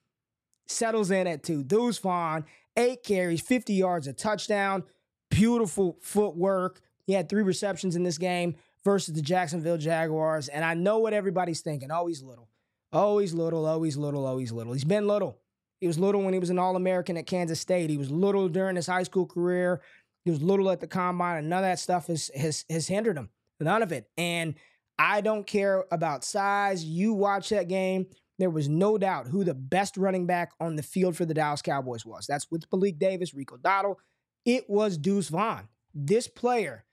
settles 0.68 1.10
in 1.10 1.26
at 1.26 1.42
two. 1.42 1.62
Deuce 1.62 1.98
Vaughn, 1.98 2.44
eight 2.76 3.02
carries, 3.02 3.40
50 3.40 3.74
yards, 3.74 4.06
a 4.06 4.12
touchdown. 4.12 4.84
Beautiful 5.30 5.98
footwork. 6.00 6.80
He 7.06 7.12
had 7.12 7.28
three 7.28 7.42
receptions 7.42 7.96
in 7.96 8.02
this 8.02 8.18
game 8.18 8.56
versus 8.84 9.14
the 9.14 9.22
Jacksonville 9.22 9.78
Jaguars. 9.78 10.48
And 10.48 10.64
I 10.64 10.74
know 10.74 10.98
what 10.98 11.12
everybody's 11.12 11.60
thinking. 11.60 11.90
Always 11.90 12.22
little. 12.22 12.48
Always 12.92 13.34
little, 13.34 13.66
always 13.66 13.96
little, 13.96 14.24
always 14.24 14.52
little. 14.52 14.72
He's 14.72 14.84
been 14.84 15.06
little. 15.06 15.38
He 15.80 15.86
was 15.86 15.98
little 15.98 16.22
when 16.22 16.32
he 16.32 16.40
was 16.40 16.50
an 16.50 16.58
All 16.58 16.76
American 16.76 17.16
at 17.16 17.26
Kansas 17.26 17.60
State. 17.60 17.90
He 17.90 17.98
was 17.98 18.10
little 18.10 18.48
during 18.48 18.76
his 18.76 18.86
high 18.86 19.02
school 19.02 19.26
career. 19.26 19.80
He 20.24 20.30
was 20.30 20.42
little 20.42 20.70
at 20.70 20.80
the 20.80 20.86
combine, 20.86 21.38
and 21.38 21.48
none 21.48 21.58
of 21.58 21.70
that 21.70 21.78
stuff 21.78 22.08
has, 22.08 22.30
has, 22.34 22.64
has 22.68 22.88
hindered 22.88 23.16
him. 23.16 23.30
None 23.60 23.82
of 23.82 23.92
it. 23.92 24.10
And 24.16 24.54
I 24.98 25.20
don't 25.20 25.46
care 25.46 25.84
about 25.90 26.24
size. 26.24 26.84
You 26.84 27.12
watch 27.12 27.50
that 27.50 27.68
game 27.68 28.06
there 28.38 28.50
was 28.50 28.68
no 28.68 28.98
doubt 28.98 29.28
who 29.28 29.44
the 29.44 29.54
best 29.54 29.96
running 29.96 30.26
back 30.26 30.52
on 30.60 30.76
the 30.76 30.82
field 30.82 31.16
for 31.16 31.24
the 31.24 31.34
Dallas 31.34 31.62
Cowboys 31.62 32.06
was. 32.06 32.26
That's 32.26 32.50
with 32.50 32.64
Malik 32.72 32.98
Davis, 32.98 33.34
Rico 33.34 33.56
Dowdle. 33.56 33.96
It 34.44 34.68
was 34.68 34.96
Deuce 34.96 35.28
Vaughn. 35.28 35.68
This 35.92 36.28
player, 36.28 36.84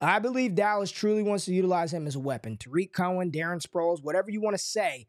I 0.00 0.18
believe 0.18 0.54
Dallas 0.54 0.90
truly 0.90 1.22
wants 1.22 1.46
to 1.46 1.54
utilize 1.54 1.92
him 1.92 2.06
as 2.06 2.16
a 2.16 2.20
weapon. 2.20 2.58
Tarik 2.58 2.92
Cohen, 2.92 3.30
Darren 3.30 3.64
Sproles, 3.64 4.02
whatever 4.02 4.30
you 4.30 4.40
want 4.40 4.54
to 4.54 4.62
say, 4.62 5.06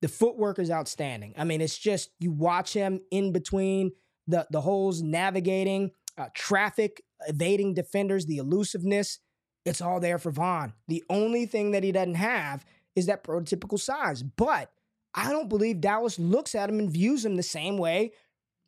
the 0.00 0.08
footwork 0.08 0.58
is 0.58 0.70
outstanding. 0.70 1.34
I 1.36 1.44
mean, 1.44 1.60
it's 1.60 1.78
just 1.78 2.10
you 2.20 2.30
watch 2.30 2.72
him 2.72 3.00
in 3.10 3.32
between 3.32 3.92
the, 4.26 4.46
the 4.50 4.60
holes, 4.60 5.02
navigating, 5.02 5.90
uh, 6.16 6.28
traffic, 6.34 7.02
evading 7.26 7.74
defenders, 7.74 8.26
the 8.26 8.36
elusiveness. 8.38 9.18
It's 9.64 9.80
all 9.80 10.00
there 10.00 10.18
for 10.18 10.30
Vaughn. 10.30 10.72
The 10.86 11.02
only 11.10 11.46
thing 11.46 11.72
that 11.72 11.82
he 11.82 11.92
doesn't 11.92 12.14
have 12.14 12.64
is 12.94 13.06
that 13.06 13.24
prototypical 13.24 13.78
size. 13.78 14.22
But 14.22 14.70
I 15.14 15.30
don't 15.30 15.48
believe 15.48 15.80
Dallas 15.80 16.18
looks 16.18 16.54
at 16.54 16.68
him 16.68 16.78
and 16.78 16.90
views 16.90 17.24
him 17.24 17.36
the 17.36 17.42
same 17.42 17.78
way 17.78 18.12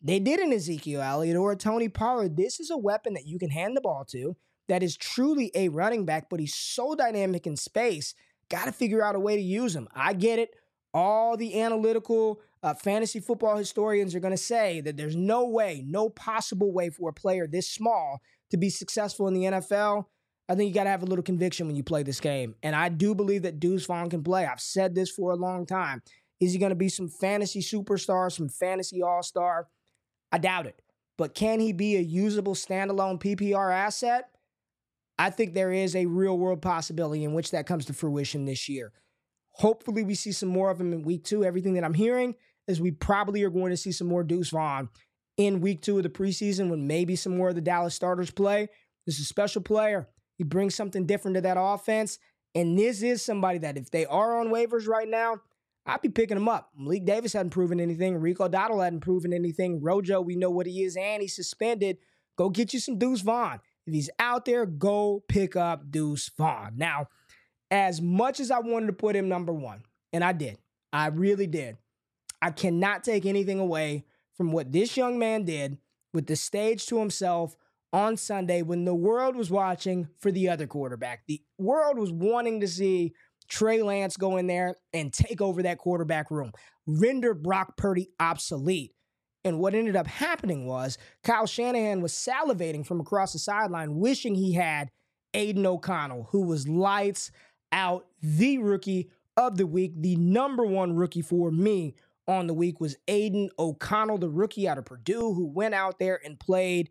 they 0.03 0.18
did 0.18 0.40
in 0.40 0.53
Ezekiel 0.53 1.03
Elliott 1.03 1.37
or 1.37 1.55
Tony 1.55 1.88
Pollard. 1.88 2.37
This 2.37 2.59
is 2.59 2.70
a 2.70 2.79
weapon 2.79 3.14
that 3.14 3.26
you 3.26 3.38
can 3.38 3.50
hand 3.50 3.76
the 3.76 3.81
ball 3.81 4.05
to 4.07 4.37
that 4.68 4.83
is 4.83 4.96
truly 4.96 5.50
a 5.55 5.68
running 5.68 6.05
back, 6.05 6.31
but 6.31 6.40
he's 6.40 6.55
so 6.55 6.94
dynamic 6.94 7.46
in 7.46 7.57
space. 7.57 8.14
Got 8.48 8.64
to 8.64 8.72
figure 8.72 9.03
out 9.03 9.14
a 9.14 9.20
way 9.20 9.37
to 9.37 9.42
use 9.42 9.76
him. 9.76 9.88
I 9.94 10.14
get 10.14 10.38
it. 10.38 10.55
All 10.94 11.37
the 11.37 11.61
analytical 11.61 12.40
uh, 12.62 12.74
fantasy 12.74 13.20
football 13.20 13.57
historians 13.57 14.14
are 14.14 14.20
going 14.20 14.33
to 14.33 14.37
say 14.37 14.81
that 14.81 14.96
there's 14.96 15.16
no 15.16 15.48
way, 15.48 15.85
no 15.87 16.09
possible 16.09 16.72
way 16.72 16.90
for 16.90 17.11
a 17.11 17.12
player 17.12 17.46
this 17.46 17.68
small 17.68 18.20
to 18.50 18.57
be 18.57 18.70
successful 18.70 19.29
in 19.29 19.35
the 19.35 19.42
NFL. 19.42 20.07
I 20.48 20.57
think 20.57 20.68
you 20.68 20.74
got 20.74 20.85
to 20.85 20.90
have 20.90 21.05
a 21.05 21.07
little 21.07 21.22
conviction 21.22 21.68
when 21.68 21.76
you 21.76 21.85
play 21.85 22.03
this 22.03 22.18
game. 22.18 22.57
And 22.62 22.74
I 22.74 22.88
do 22.88 23.14
believe 23.14 23.42
that 23.42 23.61
Deuce 23.61 23.87
Vaughn 23.87 24.11
can 24.11 24.24
play. 24.24 24.46
I've 24.46 24.61
said 24.61 24.96
this 24.96 25.09
for 25.09 25.31
a 25.31 25.37
long 25.37 25.64
time. 25.64 26.03
Is 26.40 26.53
he 26.53 26.59
going 26.59 26.70
to 26.70 26.76
be 26.76 26.88
some 26.88 27.09
fantasy 27.09 27.61
superstar, 27.61 28.33
some 28.33 28.48
fantasy 28.48 29.03
all 29.03 29.22
star? 29.22 29.68
I 30.33 30.38
doubt 30.38 30.66
it. 30.66 30.81
But 31.18 31.35
can 31.35 31.61
he 31.61 31.72
be 31.72 31.96
a 31.96 32.00
usable 32.00 32.55
standalone 32.55 33.20
PPR 33.20 33.72
asset? 33.72 34.31
I 35.18 35.29
think 35.29 35.53
there 35.53 35.70
is 35.70 35.94
a 35.94 36.07
real 36.07 36.38
world 36.38 36.62
possibility 36.62 37.24
in 37.24 37.35
which 37.35 37.50
that 37.50 37.66
comes 37.66 37.85
to 37.87 37.92
fruition 37.92 38.46
this 38.46 38.70
year. 38.70 38.92
Hopefully, 39.53 40.03
we 40.03 40.14
see 40.14 40.33
some 40.33 40.48
more 40.48 40.70
of 40.70 40.81
him 40.81 40.94
in 40.94 41.03
week 41.03 41.24
two. 41.24 41.44
Everything 41.44 41.74
that 41.74 41.85
I'm 41.85 41.92
hearing 41.92 42.35
is 42.66 42.81
we 42.81 42.90
probably 42.90 43.42
are 43.42 43.50
going 43.50 43.70
to 43.70 43.76
see 43.76 43.92
some 43.92 44.07
more 44.07 44.24
Deuce 44.24 44.48
Vaughn 44.48 44.88
in 45.37 45.61
week 45.61 45.83
two 45.83 45.98
of 45.98 46.05
the 46.05 46.09
preseason 46.09 46.70
when 46.70 46.87
maybe 46.87 47.16
some 47.16 47.37
more 47.37 47.50
of 47.50 47.55
the 47.55 47.61
Dallas 47.61 47.94
starters 47.94 48.31
play. 48.31 48.68
This 49.05 49.16
is 49.16 49.22
a 49.22 49.24
special 49.24 49.61
player. 49.61 50.09
He 50.38 50.44
brings 50.44 50.74
something 50.74 51.05
different 51.05 51.35
to 51.35 51.40
that 51.42 51.59
offense. 51.61 52.18
And 52.55 52.79
this 52.79 53.03
is 53.03 53.22
somebody 53.22 53.59
that 53.59 53.76
if 53.76 53.90
they 53.90 54.07
are 54.07 54.40
on 54.40 54.48
waivers 54.48 54.88
right 54.88 55.09
now, 55.09 55.40
I'd 55.87 56.03
be 56.03 56.09
picking 56.09 56.37
him 56.37 56.49
up. 56.49 56.71
Malik 56.77 57.05
Davis 57.05 57.33
hadn't 57.33 57.51
proven 57.51 57.81
anything. 57.81 58.16
Rico 58.16 58.49
Dowdle 58.49 58.85
hadn't 58.85 59.01
proven 59.01 59.33
anything. 59.33 59.81
Rojo, 59.83 60.21
we 60.21 60.37
know 60.37 60.51
what 60.51 60.66
he 60.66 60.83
is, 60.83 60.97
and 60.97 61.23
he's 61.23 61.35
suspended. 61.35 61.99
Go 62.37 62.51
get 62.51 62.73
you 62.73 62.81
some 62.81 62.99
Deuce 62.99 63.23
Vaughn. 63.23 63.61
If 63.87 63.95
he's 63.95 64.11
out 64.19 64.45
there, 64.45 64.66
go 64.66 65.25
pick 65.29 65.57
up 65.57 65.90
Deuce 65.90 66.31
Vaughn. 66.37 66.75
Now, 66.77 67.09
as 67.71 68.01
much 68.01 68.40
as 68.40 68.51
I 68.51 68.59
wanted 68.59 68.87
to 68.87 68.93
put 68.93 69.16
him 69.16 69.29
number 69.29 69.53
one, 69.53 69.83
and 70.12 70.23
I 70.23 70.33
did, 70.33 70.59
I 70.93 71.07
really 71.09 71.47
did, 71.47 71.77
I 72.43 72.51
cannot 72.51 73.05
take 73.05 73.27
anything 73.27 73.59
away 73.59 74.05
from 74.35 74.53
what 74.53 74.73
this 74.73 74.97
young 74.97 75.19
man 75.19 75.45
did 75.45 75.79
with 76.12 76.27
the 76.27 76.37
stage 76.37 76.87
to 76.87 76.99
himself 76.99 77.57
on 77.93 78.16
Sunday 78.16 78.62
when 78.62 78.85
the 78.85 78.95
world 78.95 79.37
was 79.37 79.51
watching 79.51 80.09
for 80.19 80.31
the 80.31 80.49
other 80.49 80.66
quarterback. 80.66 81.23
The 81.27 81.43
world 81.59 81.99
was 81.99 82.12
wanting 82.12 82.61
to 82.61 82.69
see 82.69 83.14
Trey 83.51 83.83
Lance 83.83 84.17
go 84.17 84.37
in 84.37 84.47
there 84.47 84.77
and 84.93 85.13
take 85.13 85.43
over 85.43 85.63
that 85.63 85.79
quarterback 85.79 86.31
room, 86.31 86.53
render 86.87 87.35
Brock 87.35 87.77
Purdy 87.77 88.09
obsolete. 88.19 88.95
And 89.45 89.59
what 89.59 89.75
ended 89.75 89.97
up 89.97 90.07
happening 90.07 90.67
was 90.67 90.99
Kyle 91.25 91.47
Shanahan 91.47 92.01
was 92.01 92.13
salivating 92.13 92.87
from 92.87 93.01
across 93.01 93.33
the 93.33 93.39
sideline, 93.39 93.97
wishing 93.97 94.35
he 94.35 94.53
had 94.53 94.91
Aidan 95.35 95.67
O'Connell, 95.67 96.29
who 96.31 96.43
was 96.43 96.69
lights 96.69 97.31
out, 97.73 98.07
the 98.23 98.59
rookie 98.59 99.11
of 99.37 99.57
the 99.57 99.67
week. 99.67 99.93
The 99.97 100.17
number 100.17 100.65
one 100.65 100.95
rookie 100.95 101.23
for 101.23 101.51
me 101.51 101.95
on 102.29 102.47
the 102.47 102.55
week 102.55 102.81
was 102.81 102.97
Aidan 103.09 103.51
O'Connell, 103.59 104.19
the 104.19 104.29
rookie 104.29 104.69
out 104.69 104.79
of 104.79 104.85
Purdue, 104.85 105.35
who 105.35 105.47
went 105.47 105.75
out 105.75 105.99
there 105.99 106.21
and 106.25 106.39
played 106.39 106.91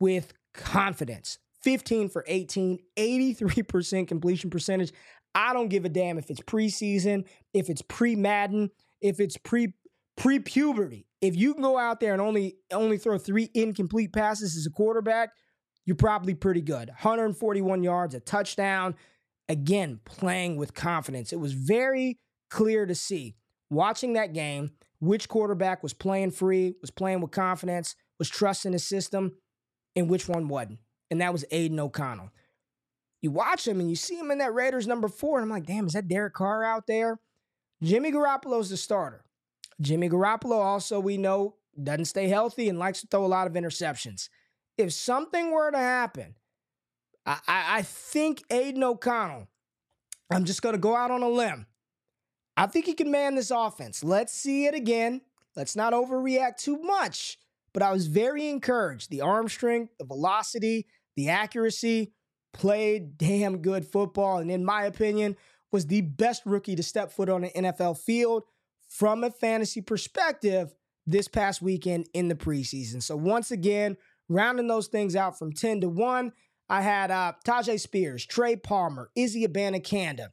with 0.00 0.32
confidence. 0.52 1.38
15 1.62 2.10
for 2.10 2.24
18, 2.26 2.78
83% 2.96 4.06
completion 4.06 4.50
percentage. 4.50 4.92
I 5.34 5.52
don't 5.52 5.68
give 5.68 5.84
a 5.84 5.88
damn 5.88 6.18
if 6.18 6.30
it's 6.30 6.40
preseason, 6.40 7.24
if 7.52 7.68
it's 7.68 7.82
pre-Madden, 7.82 8.70
if 9.00 9.20
it's 9.20 9.36
pre 9.36 9.74
pre-puberty. 10.16 11.06
If 11.20 11.36
you 11.36 11.54
can 11.54 11.62
go 11.62 11.78
out 11.78 12.00
there 12.00 12.12
and 12.12 12.22
only 12.22 12.56
only 12.72 12.98
throw 12.98 13.18
three 13.18 13.50
incomplete 13.54 14.12
passes 14.12 14.56
as 14.56 14.66
a 14.66 14.70
quarterback, 14.70 15.30
you're 15.86 15.96
probably 15.96 16.34
pretty 16.34 16.60
good. 16.60 16.88
141 16.88 17.82
yards, 17.82 18.14
a 18.14 18.20
touchdown. 18.20 18.94
Again, 19.48 20.00
playing 20.04 20.56
with 20.56 20.72
confidence. 20.72 21.32
It 21.32 21.40
was 21.40 21.52
very 21.52 22.18
clear 22.48 22.86
to 22.86 22.94
see 22.94 23.34
watching 23.70 24.14
that 24.14 24.32
game 24.32 24.70
which 25.00 25.28
quarterback 25.28 25.82
was 25.82 25.92
playing 25.92 26.30
free, 26.30 26.76
was 26.80 26.90
playing 26.90 27.20
with 27.20 27.30
confidence, 27.30 27.94
was 28.18 28.30
trusting 28.30 28.72
the 28.72 28.78
system, 28.78 29.32
and 29.96 30.08
which 30.08 30.28
one 30.28 30.48
wasn't. 30.48 30.78
And 31.10 31.20
that 31.20 31.32
was 31.32 31.44
Aidan 31.50 31.80
O'Connell 31.80 32.30
you 33.24 33.30
watch 33.30 33.66
him 33.66 33.80
and 33.80 33.88
you 33.88 33.96
see 33.96 34.16
him 34.16 34.30
in 34.30 34.38
that 34.38 34.52
Raiders 34.52 34.86
number 34.86 35.08
four, 35.08 35.38
and 35.38 35.44
I'm 35.44 35.50
like, 35.50 35.64
damn, 35.64 35.86
is 35.86 35.94
that 35.94 36.08
Derek 36.08 36.34
Carr 36.34 36.62
out 36.62 36.86
there? 36.86 37.18
Jimmy 37.82 38.12
Garoppolo's 38.12 38.68
the 38.68 38.76
starter. 38.76 39.24
Jimmy 39.80 40.10
Garoppolo 40.10 40.58
also, 40.58 41.00
we 41.00 41.16
know, 41.16 41.56
doesn't 41.82 42.04
stay 42.04 42.28
healthy 42.28 42.68
and 42.68 42.78
likes 42.78 43.00
to 43.00 43.06
throw 43.06 43.24
a 43.24 43.26
lot 43.26 43.46
of 43.46 43.54
interceptions. 43.54 44.28
If 44.76 44.92
something 44.92 45.50
were 45.50 45.70
to 45.70 45.78
happen, 45.78 46.34
I, 47.24 47.38
I, 47.48 47.64
I 47.78 47.82
think 47.82 48.42
Aidan 48.50 48.84
O'Connell, 48.84 49.48
I'm 50.30 50.44
just 50.44 50.60
going 50.60 50.74
to 50.74 50.78
go 50.78 50.94
out 50.94 51.10
on 51.10 51.22
a 51.22 51.28
limb. 51.28 51.66
I 52.58 52.66
think 52.66 52.84
he 52.84 52.92
can 52.92 53.10
man 53.10 53.36
this 53.36 53.50
offense. 53.50 54.04
Let's 54.04 54.34
see 54.34 54.66
it 54.66 54.74
again. 54.74 55.22
Let's 55.56 55.74
not 55.74 55.94
overreact 55.94 56.58
too 56.58 56.78
much. 56.78 57.38
But 57.72 57.82
I 57.82 57.90
was 57.90 58.06
very 58.06 58.48
encouraged. 58.48 59.10
The 59.10 59.22
arm 59.22 59.48
strength, 59.48 59.94
the 59.98 60.04
velocity, 60.04 60.86
the 61.16 61.30
accuracy 61.30 62.12
played 62.54 63.18
damn 63.18 63.58
good 63.58 63.86
football, 63.86 64.38
and 64.38 64.50
in 64.50 64.64
my 64.64 64.84
opinion, 64.84 65.36
was 65.70 65.86
the 65.86 66.00
best 66.00 66.42
rookie 66.46 66.76
to 66.76 66.82
step 66.82 67.12
foot 67.12 67.28
on 67.28 67.44
an 67.44 67.64
NFL 67.64 67.98
field 67.98 68.44
from 68.88 69.24
a 69.24 69.30
fantasy 69.30 69.82
perspective 69.82 70.72
this 71.06 71.28
past 71.28 71.60
weekend 71.60 72.08
in 72.14 72.28
the 72.28 72.34
preseason. 72.34 73.02
So 73.02 73.16
once 73.16 73.50
again, 73.50 73.96
rounding 74.28 74.68
those 74.68 74.86
things 74.86 75.16
out 75.16 75.38
from 75.38 75.52
10 75.52 75.82
to 75.82 75.88
1, 75.88 76.32
I 76.68 76.80
had 76.80 77.10
uh, 77.10 77.32
Tyjae 77.44 77.78
Spears, 77.78 78.24
Trey 78.24 78.56
Palmer, 78.56 79.10
Izzy 79.14 79.46
Abanikanda, 79.46 80.28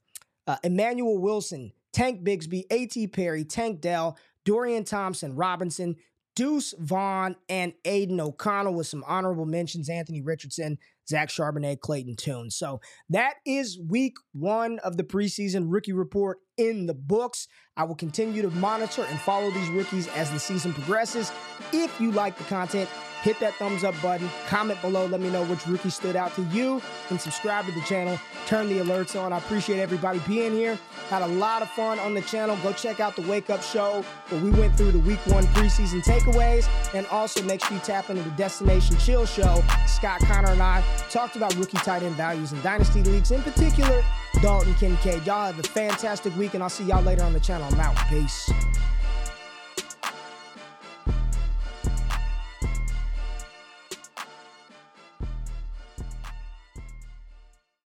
uh, 0.48 0.58
Emmanuel 0.64 1.18
Wilson, 1.18 1.74
Tank 1.92 2.24
Bigsby, 2.24 2.64
A.T. 2.72 3.08
Perry, 3.08 3.44
Tank 3.44 3.82
Dell, 3.82 4.18
Dorian 4.46 4.86
Thompson, 4.86 5.36
Robinson, 5.36 5.98
Deuce 6.36 6.74
Vaughn, 6.80 7.36
and 7.50 7.74
Aidan 7.84 8.22
O'Connell 8.22 8.74
with 8.74 8.88
some 8.88 9.04
honorable 9.06 9.46
mentions, 9.46 9.90
Anthony 9.90 10.22
Richardson, 10.22 10.78
Zach 11.08 11.30
Charbonnet, 11.30 11.80
Clayton 11.80 12.16
Tune. 12.16 12.50
So 12.50 12.82
that 13.10 13.36
is 13.46 13.80
week 13.80 14.16
one 14.34 14.80
of 14.80 14.98
the 14.98 15.04
preseason 15.04 15.66
rookie 15.68 15.94
report 15.94 16.40
in 16.58 16.86
the 16.86 16.94
books. 16.94 17.48
I 17.76 17.84
will 17.84 17.96
continue 17.96 18.42
to 18.42 18.52
monitor 18.52 19.06
and 19.10 19.20
follow 19.20 19.52
these 19.52 19.70
rookies 19.70 20.08
as 20.10 20.32
the 20.32 20.40
season 20.40 20.74
progresses. 20.74 21.32
If 21.74 22.00
you 22.00 22.12
like 22.12 22.38
the 22.38 22.44
content, 22.46 22.90
hit 23.22 23.40
that 23.40 23.54
thumbs 23.56 23.84
up 23.84 23.96
button, 24.02 24.30
comment 24.48 24.82
below, 24.82 25.06
let 25.06 25.22
me 25.22 25.30
know 25.30 25.44
which 25.46 25.66
rookie 25.68 25.90
stood 25.90 26.16
out 26.16 26.36
to 26.36 26.44
you, 26.46 26.82
and 27.10 27.20
subscribe 27.20 27.66
to 27.66 27.72
the 27.72 27.82
channel. 27.82 28.20
Turn 28.48 28.68
the 28.68 28.80
alerts 28.80 29.20
on. 29.20 29.32
I 29.32 29.38
appreciate 29.38 29.80
everybody 29.80 30.20
being 30.28 30.52
here. 30.52 30.78
Had 31.10 31.22
a 31.22 31.28
lot 31.28 31.62
of 31.62 31.70
fun 31.70 32.00
on 32.00 32.14
the 32.14 32.22
channel. 32.22 32.58
Go 32.64 32.74
check 32.74 33.00
out 33.00 33.16
the 33.16 33.22
Wake 33.24 33.50
Up 33.50 33.62
Show 33.62 34.04
where 34.30 34.42
we 34.42 34.52
went 34.52 34.76
through 34.76 34.92
the 34.92 35.00
week 35.00 35.20
one 35.28 35.46
preseason 35.48 36.04
takeaways. 36.04 36.68
And 36.94 37.06
also 37.08 37.44
make 37.44 37.64
sure 37.64 37.74
you 37.74 37.84
tap 37.84 38.10
into 38.10 38.24
the 38.24 38.30
Destination 38.32 38.98
Chill 38.98 39.26
Show. 39.26 39.64
Scott 39.86 40.20
Connor 40.22 40.52
and 40.52 40.62
I 40.62 40.84
talked 41.10 41.36
about 41.36 41.56
rookie 41.56 41.78
tight 41.78 42.04
end 42.04 42.16
values 42.16 42.52
in 42.52 42.62
Dynasty 42.62 43.04
Leagues, 43.04 43.32
in 43.32 43.42
particular, 43.44 44.04
Dalton 44.42 44.74
Kincaid. 44.76 45.26
Y'all 45.26 45.46
have 45.46 45.60
a 45.60 45.64
fantastic 45.64 46.36
week, 46.36 46.54
and 46.56 46.64
I'll 46.64 46.70
see 46.70 46.86
y'all 46.86 47.04
later 47.04 47.24
on 47.24 47.34
the 47.34 47.40
channel. 47.40 47.68
I'm 47.72 47.80
out. 47.80 47.96
Peace. 48.10 48.52